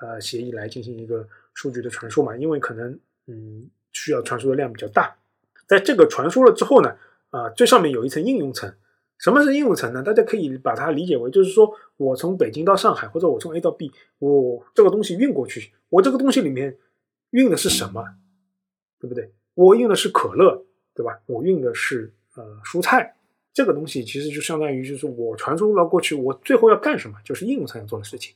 [0.00, 1.28] 呃协议来进行一个。
[1.54, 5.14] 数据的传输嘛，因为可能嗯需要传输的量比较大，
[5.68, 6.96] 在这个传输了之后呢，
[7.28, 8.74] 啊最上面有一层应用层，
[9.18, 10.02] 什么是应用层呢？
[10.02, 16.78] 大家可以把它理解为，就是说我从北京到上海，或者我从 A 到 B，我这个东西运过去，我这个东西里面
[17.32, 18.02] 运的是什么，
[18.98, 19.30] 对不对？
[19.52, 20.64] 我运的是可乐，
[20.94, 21.20] 对吧？
[21.26, 23.14] 我运的是呃蔬菜，
[23.52, 27.16] 这个东西其实就相当于就是我传输了过去，我最后要干什么？
[27.24, 28.34] 就是应用层要做的事情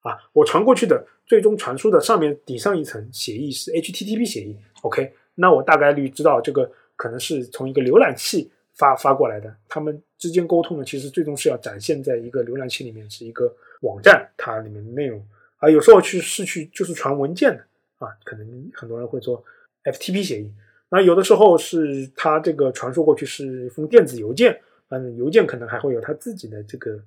[0.00, 0.16] 啊。
[0.32, 5.12] 我传过去的最终传输的上面底上一层协议是 HTTP 协议，OK？
[5.34, 8.50] 那我大概率知道这个可能是从一个浏览器。
[8.78, 15.20] 发发过来的，他们之间沟通呢，其实最终是要展现在一个浏览器里面，是一个网站，它里面的内容
[15.56, 17.60] 啊，有时候去是去就是传文件的
[17.98, 19.42] 啊，可能很多人会做
[19.82, 20.52] FTP 协议，
[20.90, 24.58] 那有的时候是它这个传输过去是一封电子邮件，
[24.88, 26.98] 嗯，邮件可能还会有它自己的这个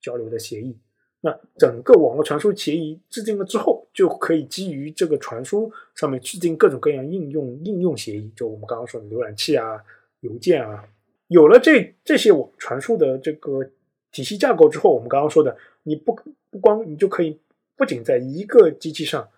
[0.00, 0.76] 交流的协议，
[1.20, 9.82] 那整个网络传输协议制定了之后，就可以基于这个传输上面制定各种各样应用应用协议，就我们刚刚说的浏览器啊、
[10.20, 10.84] 邮件啊。
[11.28, 13.68] 有了这这些网传输的这个
[14.12, 16.16] 体系架构之后，我们刚刚说的，你不
[16.50, 17.38] 不光你就可以
[17.76, 19.28] 不仅在一个机器上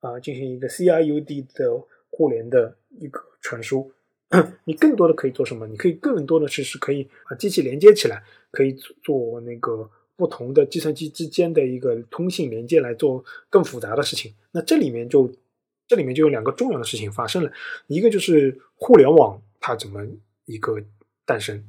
[0.00, 3.90] 啊进行一个 CIUD 的互联的一个传输，
[4.64, 5.66] 你更多的可以做什么？
[5.66, 8.72] 你可以更多的是是可以把机器连接起来，可以
[9.02, 14.34] 做那个不同的计算机之间的一个通信连接来做更复杂的事情。
[14.52, 15.32] 那这里面就
[15.86, 17.50] 这里面就有两个重要的事情发生了，
[17.86, 20.06] 一个就是互联网它怎么
[20.44, 20.78] 一个。
[21.28, 21.62] 诞生，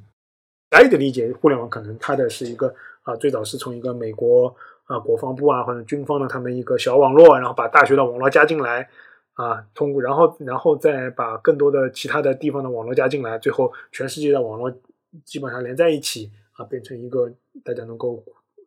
[0.70, 8.88] 狭义的理解，互联网可能它的是一个啊，最早是从一个美国啊国防部啊或者军方的他们一个小网络，然后把大学的网络加进来
[9.40, 14.70] 啊，通过然后然后再把更多的其他的地方的网络加进来，最后全世界的网络
[15.24, 17.32] 基本上连在一起啊，变成一个
[17.64, 18.22] 大家能够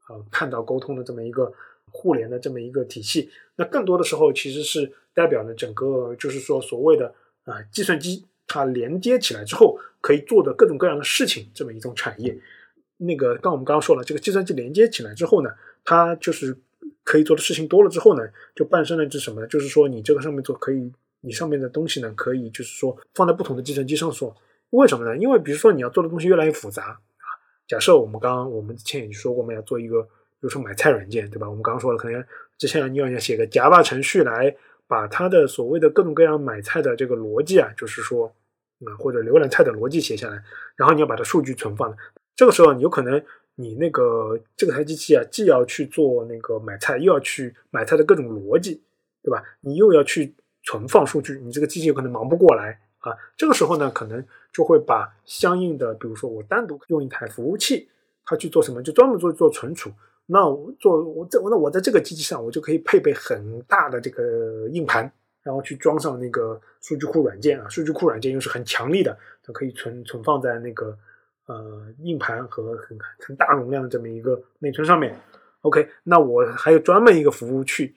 [0.07, 1.53] 呃看到沟通的这么一个
[1.91, 3.30] 互联的这么一个体系。
[3.55, 7.13] 那更多的时候其实是代表了整个就是说所谓的
[7.45, 8.26] 啊计算机。
[8.45, 12.38] 它连接起来之后，可以做的各种各样的事情，这么一种产业。
[12.97, 15.49] 那个，刚我们刚刚说了，这个计算机连接起来之后呢，
[15.86, 16.55] 它就是
[17.04, 18.24] 可以做的事情多了之后呢，
[18.56, 19.47] 就伴生了一只什么呢？
[19.47, 20.91] 就是说，你这个上面做可以，
[21.22, 24.36] 你上面的东西呢，可以就是说放在不同的计算机上做。
[24.72, 25.16] 为什么呢？
[25.18, 26.97] 因为比如说你要做的东西越来越复杂啊。
[27.68, 30.10] 假设我们刚刚我们之前也说过，我们要做一个，比
[30.41, 31.49] 如说买菜软件，对吧？
[31.49, 32.24] 我们刚刚说了，可能
[32.58, 34.56] 之前你要要写个 Java 程序来
[34.88, 38.34] 把它的所谓的各种各样买菜的这个逻辑啊，就是说。
[38.86, 40.43] 啊，或者浏览菜的逻辑写下来，
[40.76, 41.95] 然后你要把它数据存放。
[42.36, 43.24] 这个时候，你有可能
[43.56, 48.82] 你那个这个台机器啊，既要去做那个买菜，又要去买菜的各种逻辑，
[49.22, 49.43] 对吧？
[49.62, 53.14] 你又要去存放数据，你这个机器有可能忙不过来啊。
[53.38, 57.89] 这个时候呢，可能就会把相应的，比如说我单独用一台服务器，
[58.26, 59.91] 它去做什么，就专门做做存储。
[60.26, 65.12] 那我做我这那我在这个机器上，我就可以配备很大的这个硬盘。
[65.43, 70.97] 然后去装上那个数据库软件啊，数据库软件又是很强力的，它可以存存放在那个
[71.46, 75.20] 呃硬盘和很很大容量的这么一个内存上面。
[75.62, 77.96] OK，那我还有专门一个服务去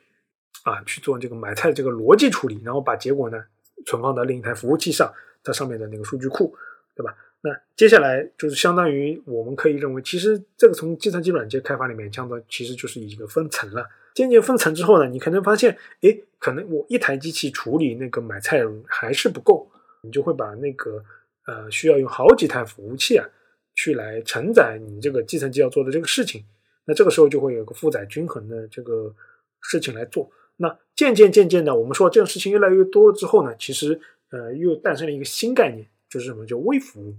[0.65, 3.45] 啊去做这个买菜这个逻辑处理，然后把结果呢
[3.85, 6.55] 存放到另一台服务器上，它上面的那个数据库，
[6.95, 7.17] 对吧？
[7.43, 13.89] 那接下来就是相当于我们可以认为，其实这个从计算机软件开发里面讲到，其实就是一个分层了。
[14.15, 19.71] 渐渐分层之后呢，你可能发现，哎，可能我一台机器处理那个买菜还是不够，
[20.03, 21.05] 你就会把那个
[21.47, 23.27] 呃需要用好几台服务器啊，
[23.75, 26.45] 去来承载你这个计算机要做的这个事情。
[26.85, 29.15] 那这个时候就会有个负载均衡的这个
[29.61, 30.31] 事情来做。
[30.57, 37.15] 那渐渐渐渐的，我们说这种事情越来越多了之后呢，其实呃又诞生了一个新概念，就是什么叫微服务，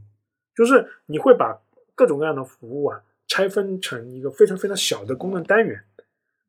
[0.55, 1.59] 就是你会把
[1.95, 5.83] 各种各样的服务啊拆分成一个非常非常小的功能单元。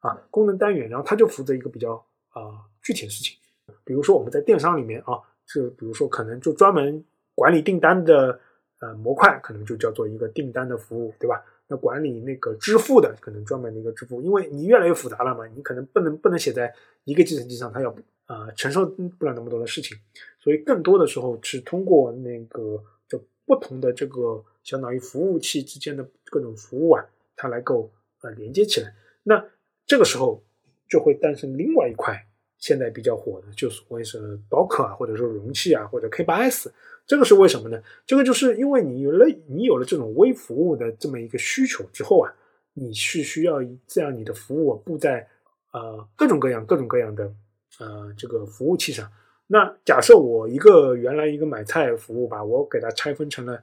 [0.01, 1.95] 啊，功能单元，然后它就负责一个比较
[2.29, 3.37] 啊具体的事情，
[3.85, 7.05] 比如说我们在电商里面啊，是比如说可能就专门
[7.39, 8.41] 管理订单的
[8.81, 11.45] 呃模块，可能就叫做一个订单的服务，对吧？
[11.69, 16.75] 那管理那个支付的，可能专门的一个支付，因为你越来越复杂了嘛，你可能不能不能写在
[17.05, 17.95] 一个计算机上，它要
[18.27, 19.97] 啊承受不了那么多的事情，
[20.41, 27.91] 所以更多的时候是通过那个就不同的这个相当于服务器之间的各种服务啊，它来够
[28.23, 29.45] 呃连接起来，那。
[29.89, 30.45] 这个时候
[30.87, 32.28] 就会诞生另外一块
[32.59, 36.71] 现在比较火的，就所谓是 Docker 啊，或者说容器啊，或者 K8s。
[37.07, 37.83] 这个是为什么呢？
[38.05, 42.35] 这个就是因为你有了你有了这种微服务的这么一个需求之后啊，
[42.75, 45.27] 你是需要这样你的服务布在
[45.73, 47.33] 呃各种各样各种各样的
[47.79, 49.11] 呃这个服务器上。
[49.47, 53.55] 那假设我一个原来一个买菜服务吧，我给它拆分成了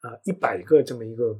[0.00, 1.38] 啊一百个这么一个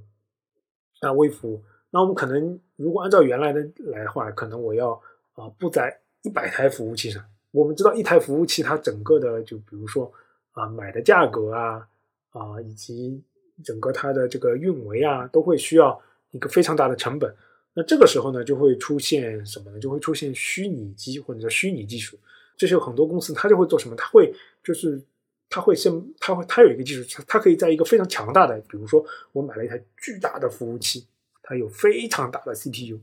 [1.01, 1.64] 啊微服务。
[1.90, 4.92] 那我们可能如果按照原来的来的话，可能我要
[5.32, 7.25] 啊布在一百台服务器上。
[7.51, 10.12] 我们知道一台服务器它整个的就比如说
[10.53, 11.89] 啊买的价格啊
[12.31, 13.23] 啊以及
[13.64, 16.01] 整个它的这个运维啊，都会需要
[16.31, 17.35] 一个非常大的成本。
[17.75, 19.79] 那这个时候呢，就会出现什么呢？
[19.79, 22.18] 就会出现虚拟机或者叫虚拟技术。
[22.57, 23.97] 这些很多公司它就会做什么？
[23.97, 25.01] 它会就是
[25.49, 31.07] 它会先它会它有一个技术，它它可以在一个非常强大的，比如说我买了一台巨大的服务器，
[31.43, 32.99] 它有非常大的 CPU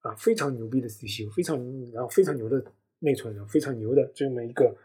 [0.00, 1.56] 啊，非常牛逼的 CPU，非常
[1.92, 2.64] 然后非常牛的
[3.00, 4.76] 内存，然后非常牛的这么一个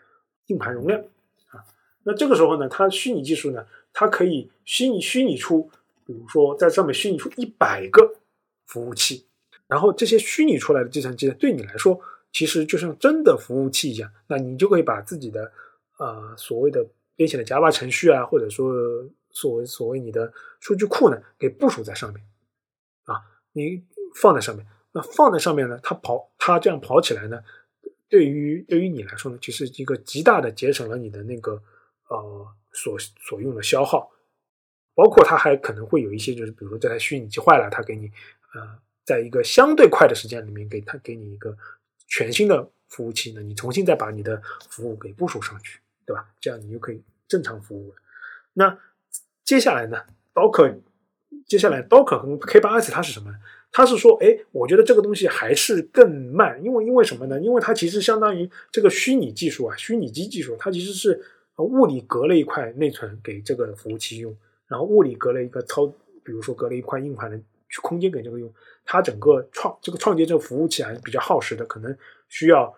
[0.47, 0.99] 硬盘容量
[1.47, 1.64] 啊。
[2.03, 5.70] 那这个时候呢，它虚拟技术呢，它可以虚拟虚拟出，
[6.05, 8.16] 比如说在上面虚拟出一百个。
[8.66, 9.28] 服务器，
[9.68, 11.99] 然后这些虚拟出来的计算机呢对你来说，
[12.32, 14.09] 其实就像真的服务器一样。
[14.26, 15.51] 那你就可以把自己的
[15.99, 16.84] 呃所谓的
[17.16, 18.74] 编写的 Java 程序啊，或者说
[19.30, 22.24] 所谓所谓你的数据库呢，给部署在上面
[23.03, 23.84] 啊，你
[24.16, 24.66] 放在上面。
[24.94, 27.44] 那放在上面呢，它跑它这样跑起来呢，
[28.08, 31.62] 对于对于你来说呢，其实一个极大的节省了你的那个
[32.08, 34.12] 呃所所用的消耗，
[34.96, 38.10] 包括它还可能会有一些就是比如说这台虚拟机坏了，它给你。
[38.56, 41.58] 呃，在一个相对快的时间里面，给它给你一个
[42.06, 44.39] 全新的服务器呢，你重新再把你的
[44.70, 46.30] 服务给部署上去，对吧？
[46.39, 47.96] 这样你就可以正常服务了。
[48.54, 48.78] 那
[49.44, 50.80] 接下来呢，Docker，
[51.48, 53.36] 接下来 Docker 和 K8s 它是什么？
[53.74, 57.38] 它是说，哎，我觉得这个东西还是更慢，因为因为什么呢？
[57.42, 61.22] 因为它其实相当于这个虚拟技术啊，虚拟机技术，它其实是
[61.58, 64.34] 物理隔了一块内存给这个服务器用，
[64.68, 65.88] 然后物理隔了一个操，
[66.24, 67.38] 比如说隔了一块硬盘的。
[67.70, 68.54] 去空间给这个用，
[68.86, 71.98] 它整个创这个创建这个服务器还是比较耗时的，可能
[72.30, 72.72] 需要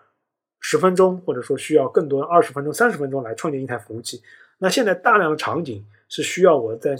[0.60, 4.22] 十分钟，或者说需要更多二十分钟、三十分钟来创建一台服务器。
[4.56, 6.96] 那现在大量的场景是需要我在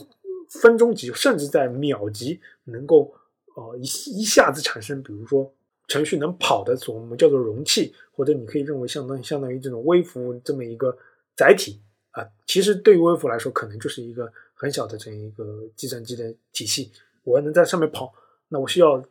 [0.61, 3.15] 分钟级，甚至在秒级能够
[3.57, 3.83] 呃一
[4.21, 5.53] 一下子产生，比如说
[5.89, 10.97] 程序能跑的，我们叫做容器，或者你可以认为相当相当于这种微服这么一个
[11.35, 11.81] 载体
[12.11, 12.27] 啊。
[12.47, 16.93] 其实对于微服来说，可能就是一个很小的这样一个计算机的体系。
[17.25, 18.13] 我要能在上面跑，
[18.49, 19.03] 那我需要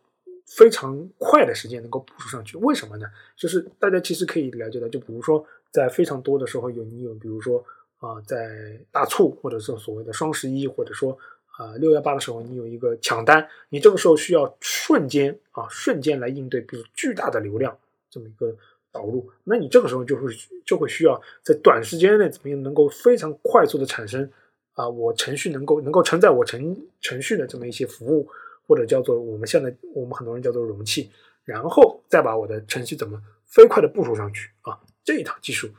[0.46, 2.56] 非常快的时间能够部署上去。
[2.58, 3.08] 为什么呢？
[3.36, 7.66] 就是大家其实可以了解到，就比如说在非常多的时候有你有，比如说
[7.98, 11.18] 啊，在大促或者是所谓的双十一，或者说
[11.58, 17.78] 啊六幺八的时候，你有一个抢单，你这个时候需要瞬间啊瞬间来应对，比如巨大的流量
[18.10, 18.56] 这么一个
[18.92, 20.24] 导入，那你这个时候就会
[20.66, 24.30] 就会需要在短时间内怎么样能够非常快速的产生。
[24.74, 28.28] 啊，我程序能够能够承载我程程序的这么一些服务，
[28.68, 31.10] 或者叫做我们现在我们很多人叫做容器，
[31.46, 34.78] 然后再把我的程序怎么飞快的部署上去啊？
[35.06, 35.70] 这一套技术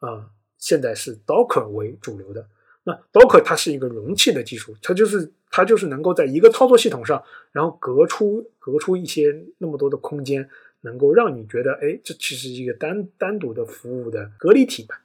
[0.00, 0.28] 啊，
[0.58, 2.46] 现在是 Docker 为主流的。
[2.84, 7.22] 那 Docker 它是一个容器的技术，它就是它就是能够在一个操作系统上，
[7.52, 10.48] 然后隔出隔出一些那么多的空间，
[10.80, 15.00] 能够让你觉得，哎，这其实是一个单单独的服务的隔离体吧。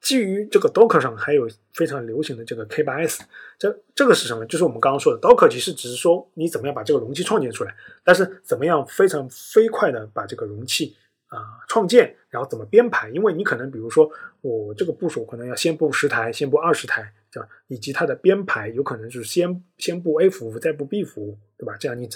[0.00, 3.20] 基于这个 Docker 上还有非常流行的这个 K8s，
[3.58, 4.46] 这这个是什么？
[4.46, 10.94] 就是我们刚刚说的 Docker，其实只是说你怎么样把这个容器创建出来，但是怎么样非常飞快的把这个容器
[11.28, 13.08] 啊创建，然后怎么编排？
[13.10, 14.10] 因为你可能比如说
[14.40, 21.76] 我这个部署可能要先布十台，先布二十台，这样以及它的编排有可能就是先先布 A 服务，再布 B 服务，对吧？
[21.78, 22.08] 这样你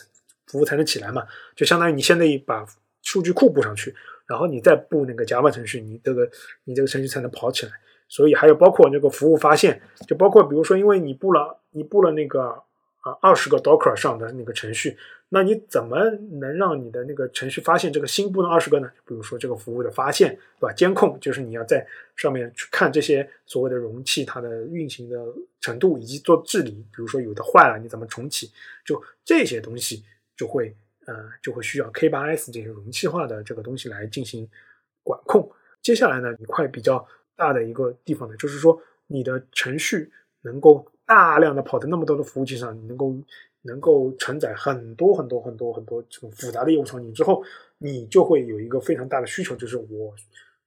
[0.47, 1.27] 服务才能起来嘛。
[1.55, 2.67] 就相当于你现在把
[3.03, 3.95] 数据库布上去。
[4.27, 6.31] 然后你再布那个 Java 程序，你这个
[6.63, 7.73] 你这个程序才能跑起来。
[8.09, 12.63] 所以还有包括那个服务发现，就包括比如说，因为你布了你布了那个
[13.01, 14.97] 啊二十个 Docker 上的那个程序，
[15.29, 18.91] 那你怎么能让你的那个程序发现这个新布的二十个呢？
[19.07, 20.73] 比如说这个服务的发现，对吧？
[20.73, 21.87] 监控就是你要在
[22.17, 25.25] 上面去看这些所谓的容器它的运行的
[25.61, 26.71] 程度，以及做治理。
[26.71, 28.51] 比如说有的坏了，你怎么重启？
[28.85, 30.05] 就这些东西
[30.37, 30.75] 就会。
[31.07, 34.49] 呃，就会需要 K8s 这些容器化的这个东西来进行
[35.03, 35.51] 管控。
[35.83, 43.17] 接下来呢，一块比较大的一个地方呢，就是说你的程序能够大量的跑在那么多的服务器上，你能够
[43.63, 47.43] 能够承载很多很多很多很多这种复杂的业务场景之后，
[47.79, 50.15] 你就会有一个非常大的需求，就是我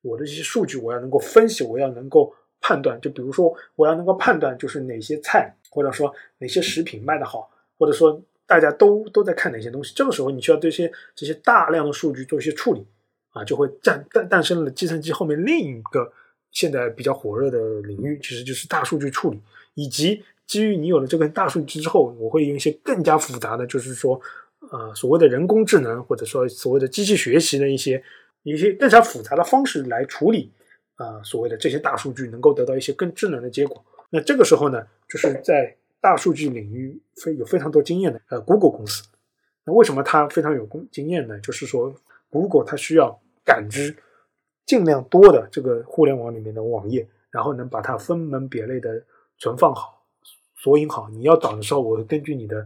[0.01, 2.99] 我的这些数据我要能够分析，我要能够判断。
[2.99, 8.21] 就比如说，我要能够判断，就是哪些菜或者说哪些食品卖得好，或者说。
[8.45, 9.93] 大家都都在看哪些东西？
[9.95, 12.85] 这个时候你需要对这些这些大量的数据做一些处理
[13.31, 16.11] 啊，就会诞诞诞生了计算机后面另一个
[16.51, 19.41] 现在比较火热的领域，其实就是大数据处理。
[19.75, 20.21] 以及
[20.53, 24.21] 基于你有了这个大数据之后，我会用一些更加复杂的，就是说
[24.71, 28.03] 呃所谓的人工智能或者说所谓的机器学习的一些
[28.43, 30.51] 一些更加复杂的方式来处理
[30.97, 33.83] 啊所谓的这些大数据，能够得到一些更智能的结果。
[34.11, 35.75] 那这个时候呢，就是在。
[36.03, 39.03] 大数据领域非有非常多经验的，呃，Google 公司，
[39.63, 41.39] 那为什么它非常有工经验呢？
[41.39, 41.95] 就是说
[42.29, 43.95] ，Google 它需要感知
[44.65, 49.01] 尽量多的这个互联网里面的网页，然后能把它分门别类的
[49.37, 50.02] 存放好，
[50.63, 52.65] 索引好，你要找的时候，我根据你的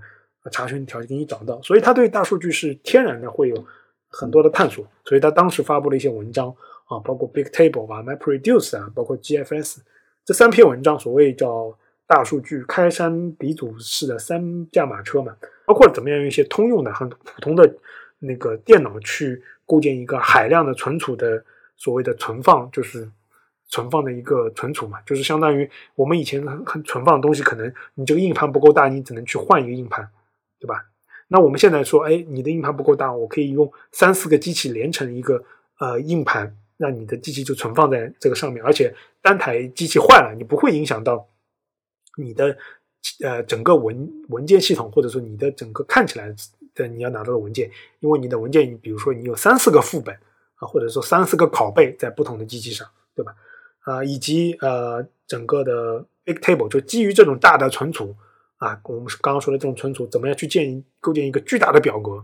[0.52, 1.60] 查询条件给你找到。
[1.64, 3.66] 所以他对大数据是天然的会有
[4.08, 4.86] 很多的探索。
[5.04, 9.78] 所以他当时发布了一些文章啊，包括 Big Table 啊、MapReduce 啊，包括 GFS
[10.24, 11.76] 这三篇文章，所谓叫
[12.06, 15.36] 大数据开山鼻祖式的三驾马车嘛，
[15.66, 17.76] 包括怎么样用一些通用的、很普通的
[18.20, 21.44] 那个电脑去构建一个海量的存储的
[21.76, 23.10] 所谓的存放，就是。
[23.70, 30.10] 存放的一个存储嘛，就是相当于我们以前很很存放的东西，可能你这个硬盘不够大，你只能去换一个硬盘，
[30.60, 30.86] 对吧？
[31.28, 35.44] 那我们现在说，哎，你的硬盘不够大，我可以用三四个机器连成一个
[35.80, 41.28] 呃硬盘，让你的机器就存放在这个上面，而且单台机器坏了，你不会影响到
[42.18, 42.58] 你的
[43.22, 46.34] 呃整个文文件系统，或者说你的整个看起来
[46.74, 50.16] 的你要拿到的文件，因为你的文件，你比如说你有三四个副本
[50.56, 53.36] 啊，或者说三四个拷贝在不同的机器上，对吧？
[53.88, 58.14] 啊，以及呃，整个的 big table 就基于这种大的存储
[58.58, 62.22] 啊，我们刚刚说的这种存储，怎么样去建构建一个巨大的表格？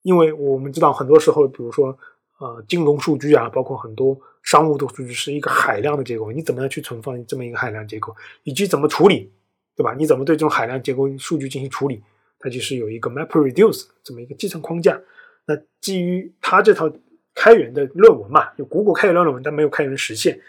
[0.00, 1.98] 因为我们知道很多时候，比如说
[2.38, 9.30] 呃，金融数据啊，包括很多商务的数据是一个海量的结构，你怎么样去存放这么一个海量结构，以及怎么处理，
[9.76, 9.94] 对吧？
[9.98, 12.02] 你怎么对这种海量结构数据进行处理？
[12.38, 14.98] 它就是有一个 MapReduce 这么一个继承框架。
[15.46, 16.90] 那基于它这套
[17.34, 20.40] 开源的论文嘛，有谷歌开源论文，但没有开源实现。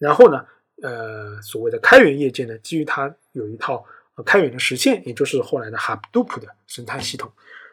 [0.00, 0.44] 然后呢，
[0.82, 3.84] 呃，所谓的开源业界呢，基于它有一套
[4.24, 7.30] 开源的实现，也就是后来的 Hadoop 的生态系统。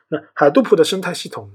[0.10, 1.50] 那 Hadoop 的生态系统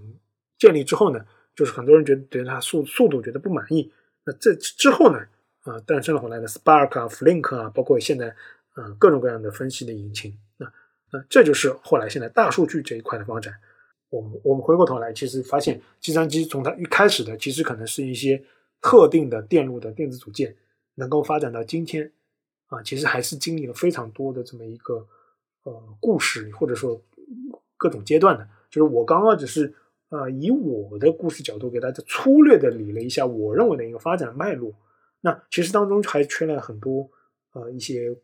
[0.58, 3.92] 建立之后呢，就是很多人觉得对它速速度觉得不满意。
[4.24, 5.18] 那这之后呢，
[5.64, 8.34] 啊，诞生了后来的 Spark 啊、Flink 啊，包括现在
[8.74, 10.36] 呃各种各样的分析的引擎。
[10.56, 10.72] 那
[11.12, 13.54] 那这就是后来现在大数据这一块的发展。
[14.08, 18.42] 我们我们回过头来，其实发现计算机从它一开始的，其实可能是一些
[18.80, 20.54] 特定的电路的电子组件。
[20.94, 22.12] 能够发展到今天，
[22.66, 25.06] 啊，其实还是经历了非常多的这么一个
[25.64, 27.02] 呃故事，或者说
[27.76, 28.48] 各种阶段的。
[28.70, 29.74] 就是我刚刚只是
[30.08, 34.74] 呃以我的故事角度给大家粗略的理了一下我认为的一个发展脉络。
[35.20, 37.08] 那其实当中还缺了很多
[37.52, 38.16] 呃一些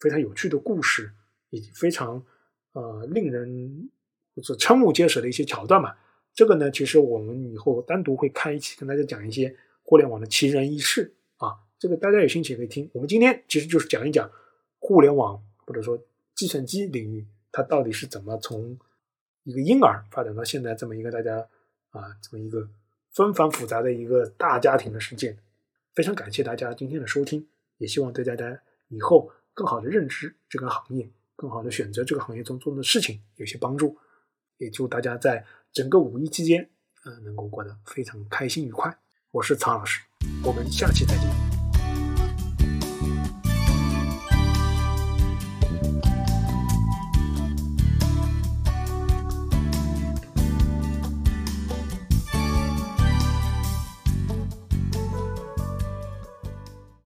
[0.00, 1.12] 非常有趣的故事，
[1.50, 2.24] 以及非常
[2.72, 3.88] 呃令人
[4.34, 5.94] 就是瞠目结舌的一些桥段嘛。
[6.34, 11.14] 这个呢，其实我们以后单独会开一期跟大家讲一些互联网的奇人异事。
[11.82, 12.88] 这个大家有兴趣也可以听。
[12.92, 14.30] 我们今天其实就是讲一讲
[14.78, 16.00] 互联网或者说
[16.32, 18.78] 计算机领域，它到底是怎么从
[19.42, 21.38] 一个婴儿发展到现在这么一个大家
[21.90, 22.70] 啊这么一个
[23.10, 25.36] 纷繁复杂的一个大家庭的事件。
[25.92, 33.98] 非常感谢大家今天的收听，也希望对大家以后更好的认知这个行业，更好的选择这个行业中做的事情有些帮助。
[34.58, 36.70] 也祝大家在整个五一期间，
[37.04, 38.96] 呃，能够过得非常开心愉快。
[39.32, 40.00] 我是曹老师，
[40.44, 41.51] 我们下期再见。